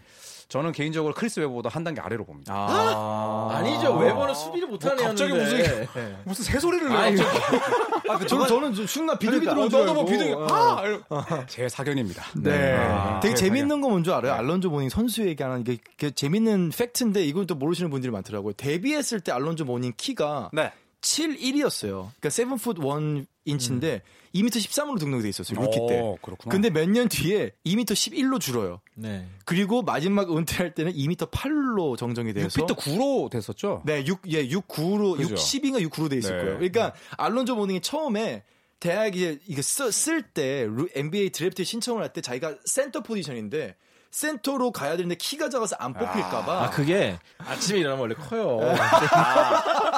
저는 0.53 0.71
개인적으로 0.71 1.15
크리스 1.15 1.39
웨버보다 1.39 1.69
한 1.69 1.83
단계 1.83 1.99
아래로 2.01 2.25
봅니다. 2.25 2.53
아. 2.53 3.49
아 3.57 3.61
니죠. 3.63 3.95
웨버는 3.97 4.35
수비를 4.35 4.67
못하는 4.67 4.97
뭐 4.97 5.07
갑자기 5.07 5.33
애였는데. 5.33 5.87
무슨 6.25 6.43
새 6.45 6.59
소리를 6.59 6.87
내요? 6.87 6.97
아니, 6.97 7.19
아, 8.07 8.17
그 8.19 8.27
저는, 8.27 8.47
저는 8.47 8.73
좀 8.73 8.85
순간 8.85 9.17
비둘기 9.17 9.45
그러니까, 9.45 9.67
들어온 9.67 9.67
어, 9.67 9.69
줄 9.69 9.79
너도 9.79 9.91
알고. 9.91 10.03
뭐 10.03 11.25
비둘기 11.25 11.33
아! 11.33 11.45
제 11.47 11.67
사견입니다. 11.67 12.23
네. 12.35 12.73
아, 12.75 13.19
되게 13.19 13.33
제 13.33 13.45
재밌는 13.45 13.81
건 13.81 13.91
뭔지 13.91 14.11
알아요? 14.11 14.33
네. 14.33 14.39
알론조 14.39 14.69
모닝 14.69 14.89
선수 14.89 15.25
얘기하는 15.27 15.61
이게, 15.61 15.77
이게 15.95 16.11
재밌는 16.11 16.69
팩트인데 16.69 17.23
이걸 17.25 17.47
또 17.47 17.55
모르시는 17.55 17.89
분들이 17.89 18.11
많더라고요. 18.11 18.53
데뷔했을 18.53 19.21
때 19.21 19.31
알론조 19.31 19.65
모닝 19.65 19.93
키가 19.97 20.51
네. 20.53 20.71
7, 21.01 21.37
1이었어요. 21.37 22.09
그러니까 22.19 22.29
7 22.29 22.47
foot 22.47 23.17
1 23.17 23.25
인치인데 23.45 24.01
2m 24.33 24.47
13으로 24.49 24.99
등록이 24.99 25.23
돼 25.23 25.29
있었어요. 25.29 25.59
루키 25.59 25.77
때. 25.87 25.99
어, 26.01 26.17
그렇구나. 26.21 26.51
근데 26.51 26.69
몇 26.69 26.87
년 26.89 27.07
뒤에 27.09 27.51
2m 27.65 27.85
11로 27.85 28.39
줄어요. 28.39 28.81
네. 28.95 29.27
그리고 29.45 29.81
마지막 29.81 30.35
은퇴할 30.35 30.73
때는 30.73 30.93
2m 30.93 31.29
8로 31.29 31.97
정정이 31.97 32.33
돼서 32.33 32.47
6피트 32.65 32.75
9로 32.75 33.29
됐었죠? 33.29 33.83
네, 33.85 34.03
6, 34.05 34.21
예, 34.31 34.49
6, 34.49 34.67
9로, 34.67 35.17
그죠. 35.17 35.33
6, 35.33 35.35
10인가 35.37 35.81
6, 35.81 35.91
9로 35.91 36.09
돼 36.09 36.17
있을 36.17 36.31
네. 36.37 36.43
거예요. 36.43 36.57
그러니까, 36.57 36.93
알론조 37.17 37.55
모닝이 37.55 37.81
처음에 37.81 38.43
대학 38.79 39.15
이제 39.15 39.39
이거 39.47 39.61
쓸 39.61 40.23
때 40.23 40.67
NBA 40.95 41.29
드래프트 41.29 41.63
신청을 41.63 42.01
할 42.01 42.11
때 42.11 42.19
자기가 42.21 42.57
센터 42.65 43.01
포지션인데 43.01 43.75
센터로 44.13 44.71
가야 44.71 44.91
되는데 44.91 45.15
키가 45.15 45.49
작아서 45.49 45.75
안 45.79 45.91
뽑힐까봐. 45.91 46.63
아, 46.65 46.69
그게 46.69 47.17
아침에 47.39 47.79
일어나면 47.79 48.01
원래 48.01 48.13
커요. 48.13 48.59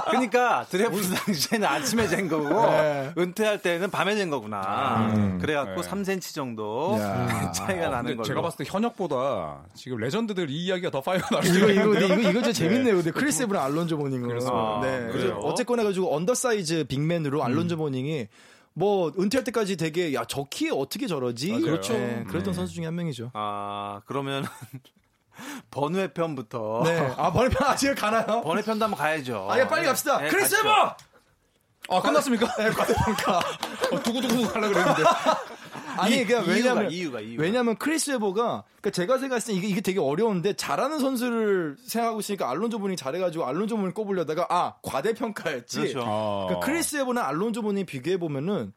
그러니까 0.09 0.65
드래프트 0.69 1.13
당시에는 1.13 1.67
아침에 1.67 2.07
잰 2.07 2.29
거고 2.29 2.47
네. 2.71 3.11
은퇴할 3.17 3.61
때는 3.61 3.91
밤에 3.91 4.15
잰 4.15 4.29
거구나. 4.29 5.37
그래갖고 5.41 5.81
네. 5.81 5.89
3cm 5.89 6.33
정도 6.33 6.97
야. 6.97 7.51
차이가 7.51 7.89
나는 7.89 8.03
근데 8.03 8.15
걸로. 8.15 8.23
제가 8.23 8.41
봤을 8.41 8.63
때 8.63 8.71
현역보다 8.71 9.65
지금 9.75 9.97
레전드들 9.97 10.49
이 10.49 10.65
이야기가 10.65 10.91
더 10.91 11.01
fire 11.01 11.19
날 11.19 11.43
이거, 11.45 11.53
수도 11.53 11.69
이거, 11.71 11.93
이거, 11.99 12.15
이거 12.15 12.31
진짜 12.31 12.53
재밌네요. 12.53 12.95
근데 12.95 13.11
크리스 13.11 13.43
웨버랑 13.43 13.65
알론조 13.65 13.97
모닝은. 13.97 14.29
그렇습니다. 14.29 14.79
네. 14.81 15.11
그래요? 15.11 15.39
어쨌거나 15.43 15.81
해가지고 15.81 16.15
undersize 16.15 16.85
big 16.87 17.04
man으로 17.04 17.43
알론조 17.43 17.75
모닝이 17.75 18.29
뭐 18.77 19.11
은퇴할 19.17 19.43
때까지 19.45 19.77
되게 19.77 20.13
야, 20.13 20.25
저 20.27 20.43
키에 20.49 20.69
어떻게 20.69 21.07
저러지? 21.07 21.49
맞아요. 21.49 21.63
그렇죠. 21.63 21.93
네, 21.93 22.25
그랬던 22.27 22.51
네. 22.51 22.53
선수 22.53 22.73
중에 22.73 22.85
한 22.85 22.93
명이죠. 22.95 23.31
아 23.33 24.01
그러면 24.05 24.45
번외 25.71 26.13
편부터 26.13 26.83
네. 26.85 26.99
아, 27.17 27.31
번외편 27.31 27.67
아직 27.67 27.95
가나요? 27.95 28.41
번외 28.41 28.61
편도 28.61 28.85
한번 28.85 28.97
가야죠. 28.99 29.47
아, 29.49 29.57
야, 29.59 29.67
빨리 29.67 29.85
갑시다. 29.85 30.19
네, 30.19 30.27
크리스 30.29 30.55
가시죠. 30.55 30.69
웨버! 30.69 30.97
아, 31.89 32.01
끝났습니까? 32.01 32.47
네, 32.57 32.69
과대평가. 32.69 33.39
어, 33.91 34.03
두구두구 34.03 34.43
하려고 34.45 34.73
그랬는데. 34.73 35.03
아니, 35.97 36.15
이- 36.21 36.25
그러니까 36.25 36.51
이유가, 36.53 36.53
왜냐면 36.73 36.91
이유가, 36.91 37.21
이유가. 37.21 37.43
왜냐면 37.43 37.75
크리스 37.77 38.11
웨버가 38.11 38.63
그러니까 38.81 38.89
제가 38.91 39.17
생각했을 39.17 39.53
때 39.53 39.57
이게, 39.57 39.67
이게 39.69 39.81
되게 39.81 39.99
어려운데 39.99 40.53
잘하는 40.53 40.99
선수를 40.99 41.77
생각하고 41.85 42.19
있으니까 42.19 42.49
알론조 42.49 42.79
모닝 42.79 42.97
잘해가지고 42.97 43.45
알론조 43.45 43.77
모닝 43.77 43.93
꼽으려다가 43.93 44.45
아 44.49 44.75
과대평가였지. 44.81 45.79
그렇죠. 45.79 46.01
어. 46.05 46.45
그러니까 46.49 46.65
크리스 46.65 46.97
웨버는 46.97 47.21
알론조 47.21 47.61
모닝 47.61 47.85
비교해 47.85 48.17
보면은 48.17 48.73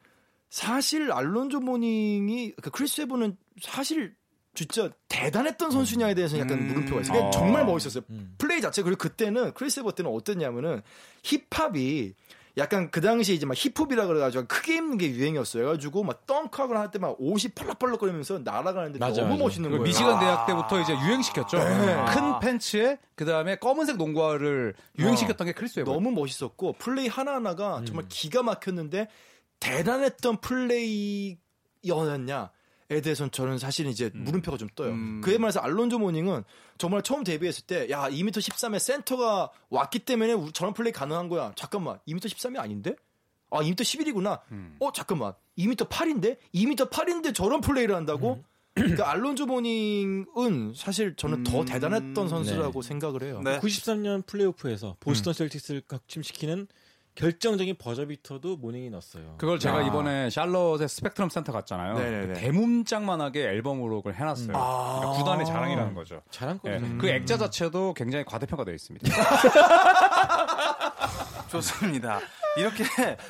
사실 0.49 1.11
알론조 1.11 1.59
모닝이 1.59 2.53
그러니까 2.55 2.69
크리스 2.69 3.01
웨버는 3.01 3.35
사실 3.61 4.15
진짜 4.55 4.89
대단했던 5.09 5.71
선수냐에 5.71 6.13
대해서 6.15 6.39
약간 6.39 6.57
음. 6.57 6.67
물음표가 6.67 7.01
있어요. 7.01 7.11
그러니까 7.13 7.27
어. 7.27 7.31
정말 7.31 7.65
멋있었어요. 7.65 8.03
플레이 8.37 8.61
자체 8.61 8.81
그리고 8.81 8.97
그때는 8.97 9.53
크리스 9.55 9.79
웨버 9.81 9.91
때는 9.91 10.09
어땠냐면은 10.11 10.81
힙합이 11.23 12.13
약간 12.59 12.91
그 12.91 13.01
당시에 13.01 13.33
이제 13.35 13.45
막 13.45 13.55
힙합이라 13.57 14.05
그래가지고 14.05 14.45
크게 14.47 14.75
입는 14.75 14.97
게 14.99 15.09
유행이었어요. 15.09 15.63
그래가지고 15.63 16.03
막 16.03 16.25
덩크하거나 16.27 16.79
할 16.79 16.91
때 16.91 16.99
막 16.99 17.15
옷이 17.19 17.51
펄럭펄럭거리면서 17.55 18.39
날아가는데 18.39 18.99
맞아, 18.99 19.21
너무 19.21 19.33
맞아. 19.33 19.43
멋있는 19.45 19.69
거예요. 19.71 19.83
미시간 19.83 20.19
대학 20.19 20.45
때부터 20.45 20.79
이제 20.81 20.93
유행시켰죠. 20.93 21.57
네. 21.57 22.05
큰 22.09 22.39
팬츠에 22.39 22.99
그 23.15 23.25
다음에 23.25 23.55
검은색 23.57 23.97
농구화를 23.97 24.75
유행시켰던 24.99 25.47
게 25.47 25.53
크리스 25.53 25.79
웨버. 25.79 25.93
너무 25.93 26.11
멋있었고 26.11 26.73
플레이 26.73 27.07
하나 27.07 27.33
하나가 27.35 27.81
정말 27.85 28.05
기가 28.09 28.43
막혔는데 28.43 29.07
대단했던 29.59 30.37
플레이였냐에 30.41 32.49
대해서는 32.89 33.29
저는 33.31 33.59
사실은 33.59 33.91
이제 33.91 34.09
물음표가 34.15 34.57
좀 34.57 34.67
떠요. 34.75 34.89
음. 34.89 35.21
그에 35.23 35.37
말해서 35.37 35.59
알론조 35.59 35.99
모닝은 35.99 36.43
정말 36.79 37.03
처음 37.03 37.23
데뷔했을 37.23 37.65
때 37.67 37.87
야 37.91 38.09
2m 38.09 38.31
13에 38.31 38.79
센터가 38.79 39.51
왔기 39.69 39.99
때문에 39.99 40.33
우- 40.33 40.51
저런 40.51 40.73
플레이 40.73 40.91
가능한 40.91 41.29
거야. 41.29 41.53
잠깐만 41.55 41.99
2m 42.07 42.19
13이 42.25 42.57
아닌데? 42.59 42.95
아 43.51 43.61
2m 43.61 43.75
11이구나. 43.75 44.39
어 44.79 44.91
잠깐만 44.91 45.33
2m 45.57 45.87
8인데 45.87 46.37
2m 46.55 46.89
8인데 46.89 47.33
저런 47.35 47.61
플레이를 47.61 47.95
한다고? 47.95 48.43
그러니까 48.73 49.11
알론조 49.11 49.45
모닝은 49.45 50.73
사실 50.75 51.15
저는 51.15 51.43
더 51.43 51.61
음. 51.61 51.65
대단했던 51.65 52.27
선수라고 52.29 52.81
생각을 52.81 53.23
해요. 53.23 53.41
네. 53.43 53.59
93년 53.59 54.25
플레이오프에서 54.25 54.95
보스턴 54.99 55.33
셀틱스를 55.33 55.81
각침시키는 55.87 56.67
결정적인 57.19 57.75
버저비터도 57.77 58.55
모닝이 58.55 58.89
넣었어요. 58.91 59.35
그걸 59.37 59.59
제가 59.59 59.79
아. 59.79 59.81
이번에 59.81 60.29
샬롯의 60.29 60.87
스펙트럼 60.87 61.29
센터 61.29 61.51
갔잖아요. 61.51 61.95
네네네. 61.95 62.33
그 62.33 62.39
대문짝만하게 62.39 63.43
앨범으로 63.43 63.97
그걸 63.97 64.13
해놨어요. 64.15 64.47
그러니까 64.47 65.11
구단의 65.17 65.45
자랑이라는 65.45 65.93
거죠. 65.95 66.21
잘한 66.31 66.61
예, 66.65 66.79
거죠. 66.79 66.97
그 66.97 67.09
액자 67.09 67.37
자체도 67.37 67.93
굉장히 67.95 68.23
과대평가되어 68.23 68.73
있습니다. 68.73 69.09
좋습니다. 71.51 72.19
이렇게 72.57 72.85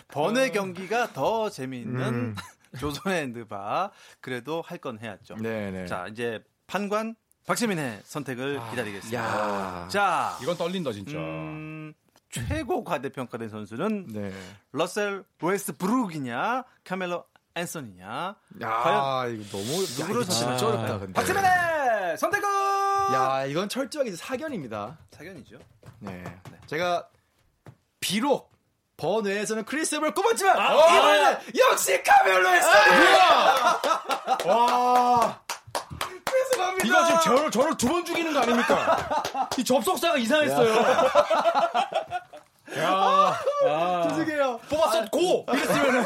번외 0.10 0.52
경기가 0.52 1.12
더 1.12 1.50
재미있는 1.50 2.36
조선의 2.80 3.24
느바 3.24 3.90
그래도 4.22 4.62
할 4.66 4.78
건 4.80 5.00
해야죠. 5.00 5.36
네네. 5.38 5.88
자 5.88 6.06
이제 6.08 6.44
판관 6.68 7.16
박재민의 7.48 8.02
선택을 8.04 8.60
기다리겠습니다. 8.70 9.20
야. 9.20 9.88
자 9.90 10.38
이건 10.44 10.56
떨린다 10.58 10.92
진짜. 10.92 11.18
음, 11.18 11.92
최고 12.30 12.84
과대평가된 12.84 13.50
선수는 13.50 14.08
네. 14.08 14.32
러셀 14.72 15.24
웨스트 15.42 15.78
브룩이냐 15.78 16.64
카멜로 16.84 17.26
앤서니냐 17.56 18.36
야, 18.62 18.70
과연 18.70 19.36
이거 19.42 19.58
너무 19.58 19.82
누구를 19.82 20.06
야, 20.06 20.10
이거 20.22 20.24
진짜 20.24 20.58
선택- 20.58 20.66
어렵다. 20.68 21.00
근데. 21.00 21.14
박재민의 21.14 22.18
선택은 22.18 22.50
야, 23.14 23.46
이건 23.46 23.68
철저하게 23.70 24.16
사견입니다. 24.16 24.98
사견이죠. 25.12 25.58
네. 26.00 26.24
제가 26.68 27.08
비록 28.00 28.52
번외에서는 28.98 29.66
크리스 29.66 29.96
웨버를 29.96 30.14
꼽았지만 30.14 30.58
아, 30.60 30.74
이번에는 30.74 31.38
역시 31.58 32.04
카멜로 32.04 32.50
앤서니요. 32.50 33.80
와, 34.46 35.42
죄송합니다. 36.60 36.86
이거 36.88 37.06
지금 37.06 37.20
저를 37.38 37.52
저를 37.52 37.78
두 37.78 37.88
번 37.90 38.06
죽이는 38.06 38.34
거 38.34 38.40
아닙니까? 38.40 39.24
이 39.58 39.64
접속사가 39.64 40.18
이상했어요. 40.18 40.74
죄송해요. 44.10 44.60
뽑았어 44.70 45.06
고. 45.10 45.46
이랬으면은 45.52 46.04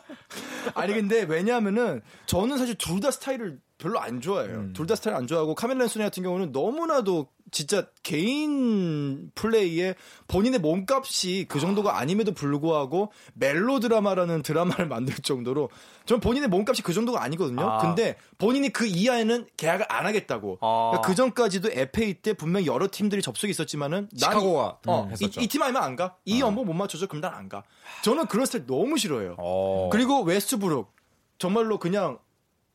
아니 0.74 0.94
근데 0.94 1.22
왜냐하면은 1.22 2.02
저는 2.26 2.58
사실 2.58 2.74
둘 2.76 3.00
다 3.00 3.10
스타일을 3.10 3.58
별로 3.78 4.00
안 4.00 4.20
좋아해요. 4.20 4.72
둘다 4.72 4.94
스타일 4.96 5.16
안 5.16 5.26
좋아하고 5.26 5.54
카멜라 5.54 5.82
앤소니 5.84 6.04
같은 6.04 6.22
경우는 6.22 6.52
너무나도 6.52 7.28
진짜 7.52 7.86
개인 8.02 9.30
플레이에 9.34 9.94
본인의 10.28 10.58
몸값이 10.60 11.46
그 11.48 11.60
정도가 11.60 11.98
아님에도 11.98 12.32
불구하고 12.32 13.12
멜로 13.34 13.78
드라마라는 13.80 14.42
드라마를 14.42 14.86
만들 14.88 15.14
정도로 15.16 15.70
전 16.06 16.20
본인의 16.20 16.48
몸값이 16.48 16.82
그 16.82 16.92
정도가 16.92 17.22
아니거든요. 17.22 17.62
아. 17.62 17.78
근데 17.78 18.16
본인이 18.38 18.68
그 18.70 18.84
이하에는 18.86 19.46
계약을 19.56 19.86
안 19.88 20.06
하겠다고. 20.06 20.58
아. 20.60 20.90
그러니까 20.90 21.08
그 21.08 21.14
전까지도 21.14 21.70
FA 21.72 22.14
때 22.14 22.32
분명 22.32 22.66
여러 22.66 22.88
팀들이 22.90 23.22
접속이 23.22 23.50
있었지만은 23.50 24.08
난 24.12 24.18
시카고가 24.18 24.78
어, 24.86 25.04
음, 25.04 25.10
했었죠. 25.12 25.40
이팀 25.40 25.62
아니면 25.62 25.82
안 25.82 25.96
가. 25.96 26.16
이 26.24 26.40
연봉 26.40 26.66
못 26.66 26.72
맞춰줘 26.74 27.06
그럼 27.06 27.20
난 27.20 27.32
안 27.34 27.48
가. 27.48 27.62
저는 28.02 28.26
그런 28.26 28.46
스타일 28.46 28.66
너무 28.66 28.98
싫어해요. 28.98 29.36
어. 29.38 29.88
그리고 29.92 30.22
웨스트브룩 30.22 30.92
정말로 31.38 31.78
그냥 31.78 32.18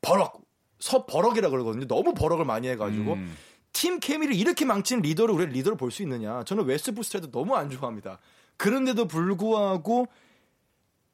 버럭 0.02 0.42
서 0.80 1.06
버럭이라 1.06 1.50
그러거든요. 1.52 1.86
너무 1.88 2.14
버럭을 2.16 2.44
많이 2.46 2.68
해가지고 2.68 3.14
음. 3.14 3.38
팀 3.82 4.00
케미를 4.00 4.36
이렇게 4.36 4.64
망치는 4.64 5.02
리더를 5.02 5.34
우리 5.34 5.48
리더를 5.48 5.76
볼수 5.76 6.04
있느냐? 6.04 6.44
저는 6.44 6.66
웨스트브룩 6.66 7.04
스타일도 7.04 7.32
너무 7.32 7.56
안 7.56 7.72
좋아합니다. 7.72 8.20
그런데도 8.58 9.08
불구하고 9.08 10.08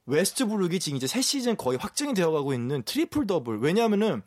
웨스트브룩이 0.06 0.78
지금 0.82 0.98
이제 0.98 1.08
새 1.08 1.22
시즌 1.22 1.56
거의 1.56 1.78
확정이 1.78 2.14
되어가고 2.14 2.54
있는 2.54 2.84
트리플 2.84 3.26
더블. 3.26 3.60
왜냐하면은 3.60 4.22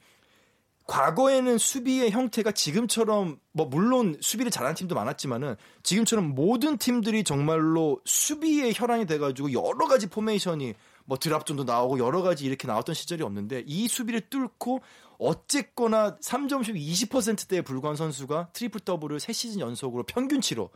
과거에는 0.86 1.58
수비의 1.58 2.12
형태가 2.12 2.52
지금처럼 2.52 3.38
뭐 3.52 3.66
물론 3.66 4.16
수비를 4.22 4.50
잘하는 4.50 4.74
팀도 4.74 4.94
많았지만은 4.94 5.56
지금처럼 5.82 6.34
모든 6.34 6.78
팀들이 6.78 7.24
정말로 7.24 8.00
수비의 8.06 8.72
혈안이 8.74 9.04
돼가지고 9.04 9.52
여러 9.52 9.86
가지 9.86 10.06
포메이션이 10.06 10.72
뭐 11.04 11.18
drop 11.18 11.37
zone도 11.37 11.64
나오고 11.64 11.98
여러 11.98 12.22
가지 12.22 12.46
이렇게 12.46 12.66
나왔던 12.66 12.94
시절이 12.94 13.22
없는데 13.22 13.64
이 13.66 13.86
수비를 13.86 14.30
뚫고 14.30 14.80
어쨌거나 15.20 16.16
3점슛 16.16 16.74
20%대에 16.74 17.60
불과한 17.60 17.94
선수가 17.94 18.48
트리플 18.54 18.80
더블을 18.80 19.20
세 19.20 19.32
시즌 19.34 19.60
연속으로 19.60 20.02
평균치로 20.04 20.70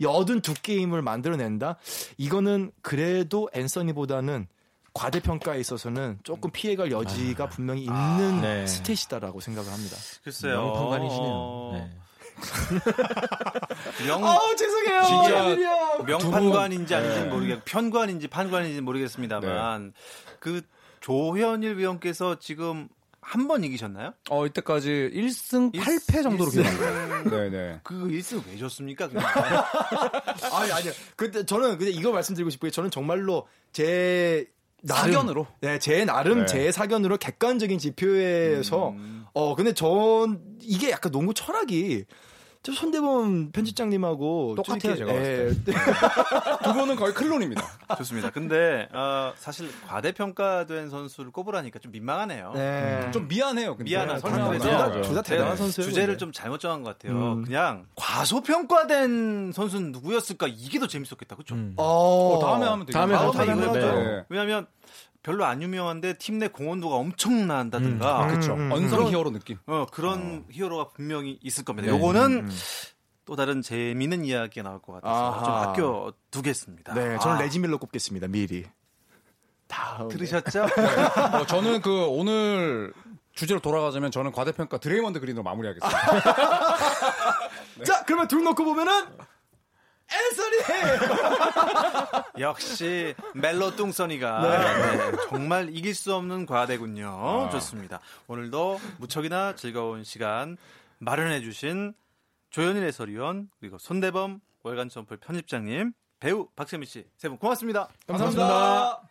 82게임을 0.00 1.00
만들어낸다? 1.00 1.76
이거는 2.16 2.72
그래도 2.82 3.48
앤서니보다는 3.54 4.48
과대평가에 4.94 5.60
있어서는 5.60 6.18
조금 6.24 6.50
피해갈 6.50 6.90
여지가 6.90 7.48
분명히 7.48 7.82
있는 7.84 8.40
네. 8.40 8.64
stat이다라고 8.64 9.40
생각을 9.40 9.72
합니다. 9.72 9.96
글쎄요. 10.24 10.60
명판관이시네요. 10.60 11.32
어, 11.32 11.70
네. 11.74 11.90
명, 14.06 14.24
아우, 14.24 14.56
죄송해요. 14.56 15.02
진짜 15.04 15.44
웬일이야. 15.44 15.98
명판관인지 16.04 16.94
아닌지 16.94 17.16
네. 17.16 17.24
는 17.24 17.30
모르겠고 17.30 17.62
편관인지 17.64 18.28
판관인지 18.28 18.80
모르겠습니다만 18.80 19.92
그 20.40 20.62
조현일 21.00 21.76
위원께서 21.78 22.38
지금 22.40 22.88
한 23.20 23.46
번 23.48 23.62
이기셨나요? 23.64 24.14
어, 24.30 24.46
이때까지 24.46 25.10
1승 25.12 25.74
일- 25.74 25.82
8패 25.82 26.22
정도로 26.22 26.50
일승. 26.50 26.62
기록합니다. 26.62 27.30
네네. 27.30 27.80
그 27.82 27.94
1승 28.08 28.42
왜 28.46 28.56
줬습니까? 28.56 29.08
그냥? 29.08 29.26
아니, 30.52 30.72
아니요. 30.72 30.92
근데 31.16 31.44
저는 31.44 31.78
근데 31.78 31.90
이거 31.90 32.12
말씀드리고 32.12 32.50
싶은 32.50 32.68
게 32.68 32.70
저는 32.70 32.90
정말로 32.90 33.46
제 33.72 34.46
나름, 34.82 35.12
사견으로? 35.12 35.46
네, 35.60 35.78
제 35.78 36.04
나름 36.04 36.40
네. 36.40 36.46
제 36.46 36.72
사견으로 36.72 37.16
객관적인 37.18 37.78
지표에서 37.78 38.90
음. 38.90 39.26
어 39.34 39.54
근데 39.54 39.74
전 39.74 40.40
이게 40.62 40.90
약간 40.90 41.10
농구 41.12 41.34
철학이 41.34 42.04
저 42.68 42.74
손대범 42.74 43.50
편집장님하고 43.50 44.54
똑같아요, 44.56 44.94
좀 44.94 45.06
제가 45.06 45.14
예, 45.14 45.48
두 46.62 46.74
분은 46.74 46.96
거의 46.96 47.14
클론입니다. 47.14 47.62
좋습니다. 47.96 48.28
근데 48.28 48.86
어, 48.92 49.32
사실 49.36 49.70
과대평가된 49.86 50.90
선수를 50.90 51.30
꼽으라니까 51.30 51.78
좀 51.78 51.92
민망하네요. 51.92 52.52
네. 52.54 53.10
좀 53.10 53.26
미안해요. 53.26 53.74
근데. 53.74 53.90
미안한 53.90 54.20
설명하고 54.20 54.58
상황에서 54.58 54.86
나서. 54.88 55.00
둘다 55.00 55.22
제- 55.22 55.34
대단한 55.36 55.56
선수예요. 55.56 55.88
주제를. 55.88 56.18
좀 56.18 56.30
잘못 56.30 56.58
정한 56.60 56.82
것 56.82 56.98
같아요. 56.98 57.16
음. 57.18 57.44
그냥 57.44 57.86
과소평가된 57.96 59.52
선수는 59.52 59.92
누구였을까 59.92 60.46
이게 60.48 60.78
더 60.78 60.86
재밌었겠다, 60.86 61.36
그렇죠? 61.36 61.54
음. 61.54 61.72
어, 61.78 62.36
어, 62.36 62.38
다음에 62.38 62.66
하면 62.66 62.84
되겠 62.84 62.92
다음에 62.92 63.14
다음에 63.14 63.32
다음에 63.46 63.62
이거죠. 63.64 63.80
네. 63.80 64.04
네. 64.04 64.24
왜냐하면 64.28 64.66
별로 65.28 65.44
안 65.44 65.60
유명한데 65.62 66.14
팀 66.14 66.38
내 66.38 66.48
공헌도가 66.48 66.94
엄청난다든가 66.96 68.22
음. 68.24 68.28
그렇죠. 68.28 68.54
음, 68.54 68.60
음. 68.60 68.72
언성 68.72 68.98
그런- 69.00 69.12
히어로 69.12 69.30
느낌. 69.32 69.58
어, 69.66 69.84
그런 69.92 70.44
히어로가 70.50 70.90
분명히 70.94 71.38
있을 71.42 71.64
겁니다. 71.64 71.90
네. 71.90 71.98
요거는 71.98 72.48
또 73.26 73.36
다른 73.36 73.60
재미있는 73.60 74.24
이야기가 74.24 74.66
나올 74.66 74.80
것 74.80 74.92
같아서 74.94 75.32
아하. 75.32 75.44
좀 75.44 75.54
아껴 75.54 76.12
두겠습니다. 76.30 76.94
네, 76.94 77.18
저는 77.18 77.36
아, 77.36 77.40
레지 77.40 77.58
밀러 77.58 77.76
꼽겠습니다. 77.76 78.28
미리. 78.28 78.64
다 79.66 80.06
들으셨죠? 80.10 80.62
어, 81.34 81.44
저는 81.46 81.82
그 81.82 82.06
오늘 82.06 82.94
주제로 83.34 83.60
돌아가자면 83.60 84.10
저는 84.10 84.32
과대평가 84.32 84.78
드레이먼드 84.78 85.20
그린으로 85.20 85.42
마무리하겠습니다. 85.42 85.98
자, 87.84 88.04
그러면 88.06 88.28
둘 88.28 88.42
놓고 88.44 88.64
보면은 88.64 89.04
앤서니. 90.10 90.56
역시 92.40 93.14
멜로 93.34 93.74
뚱써니가 93.76 94.40
네, 94.40 95.12
정말 95.28 95.68
이길 95.70 95.94
수 95.94 96.14
없는 96.14 96.46
과대군요. 96.46 97.48
좋습니다. 97.52 98.00
오늘도 98.26 98.80
무척이나 98.98 99.54
즐거운 99.54 100.04
시간 100.04 100.56
마련해 100.98 101.40
주신 101.40 101.94
조현일 102.50 102.84
해설위원 102.84 103.50
그리고 103.60 103.78
손대범 103.78 104.40
월간 104.62 104.88
점플 104.88 105.18
편집장님 105.18 105.92
배우 106.20 106.48
박세미 106.56 106.86
씨세 106.86 107.28
분 107.28 107.36
고맙습니다. 107.38 107.88
감사합니다. 108.06 109.02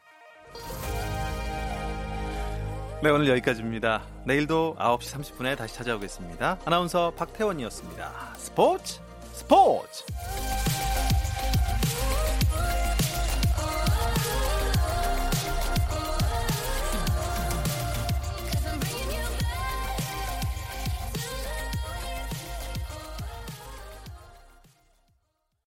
네 3.03 3.09
오늘 3.11 3.27
여기까지입니다. 3.29 4.01
내일도 4.25 4.75
9시 4.79 5.21
30분에 5.21 5.55
다시 5.55 5.75
찾아오겠습니다. 5.75 6.59
아나운서 6.65 7.11
박태원이었습니다. 7.11 8.33
스포츠 8.37 8.99
스포츠 9.33 10.03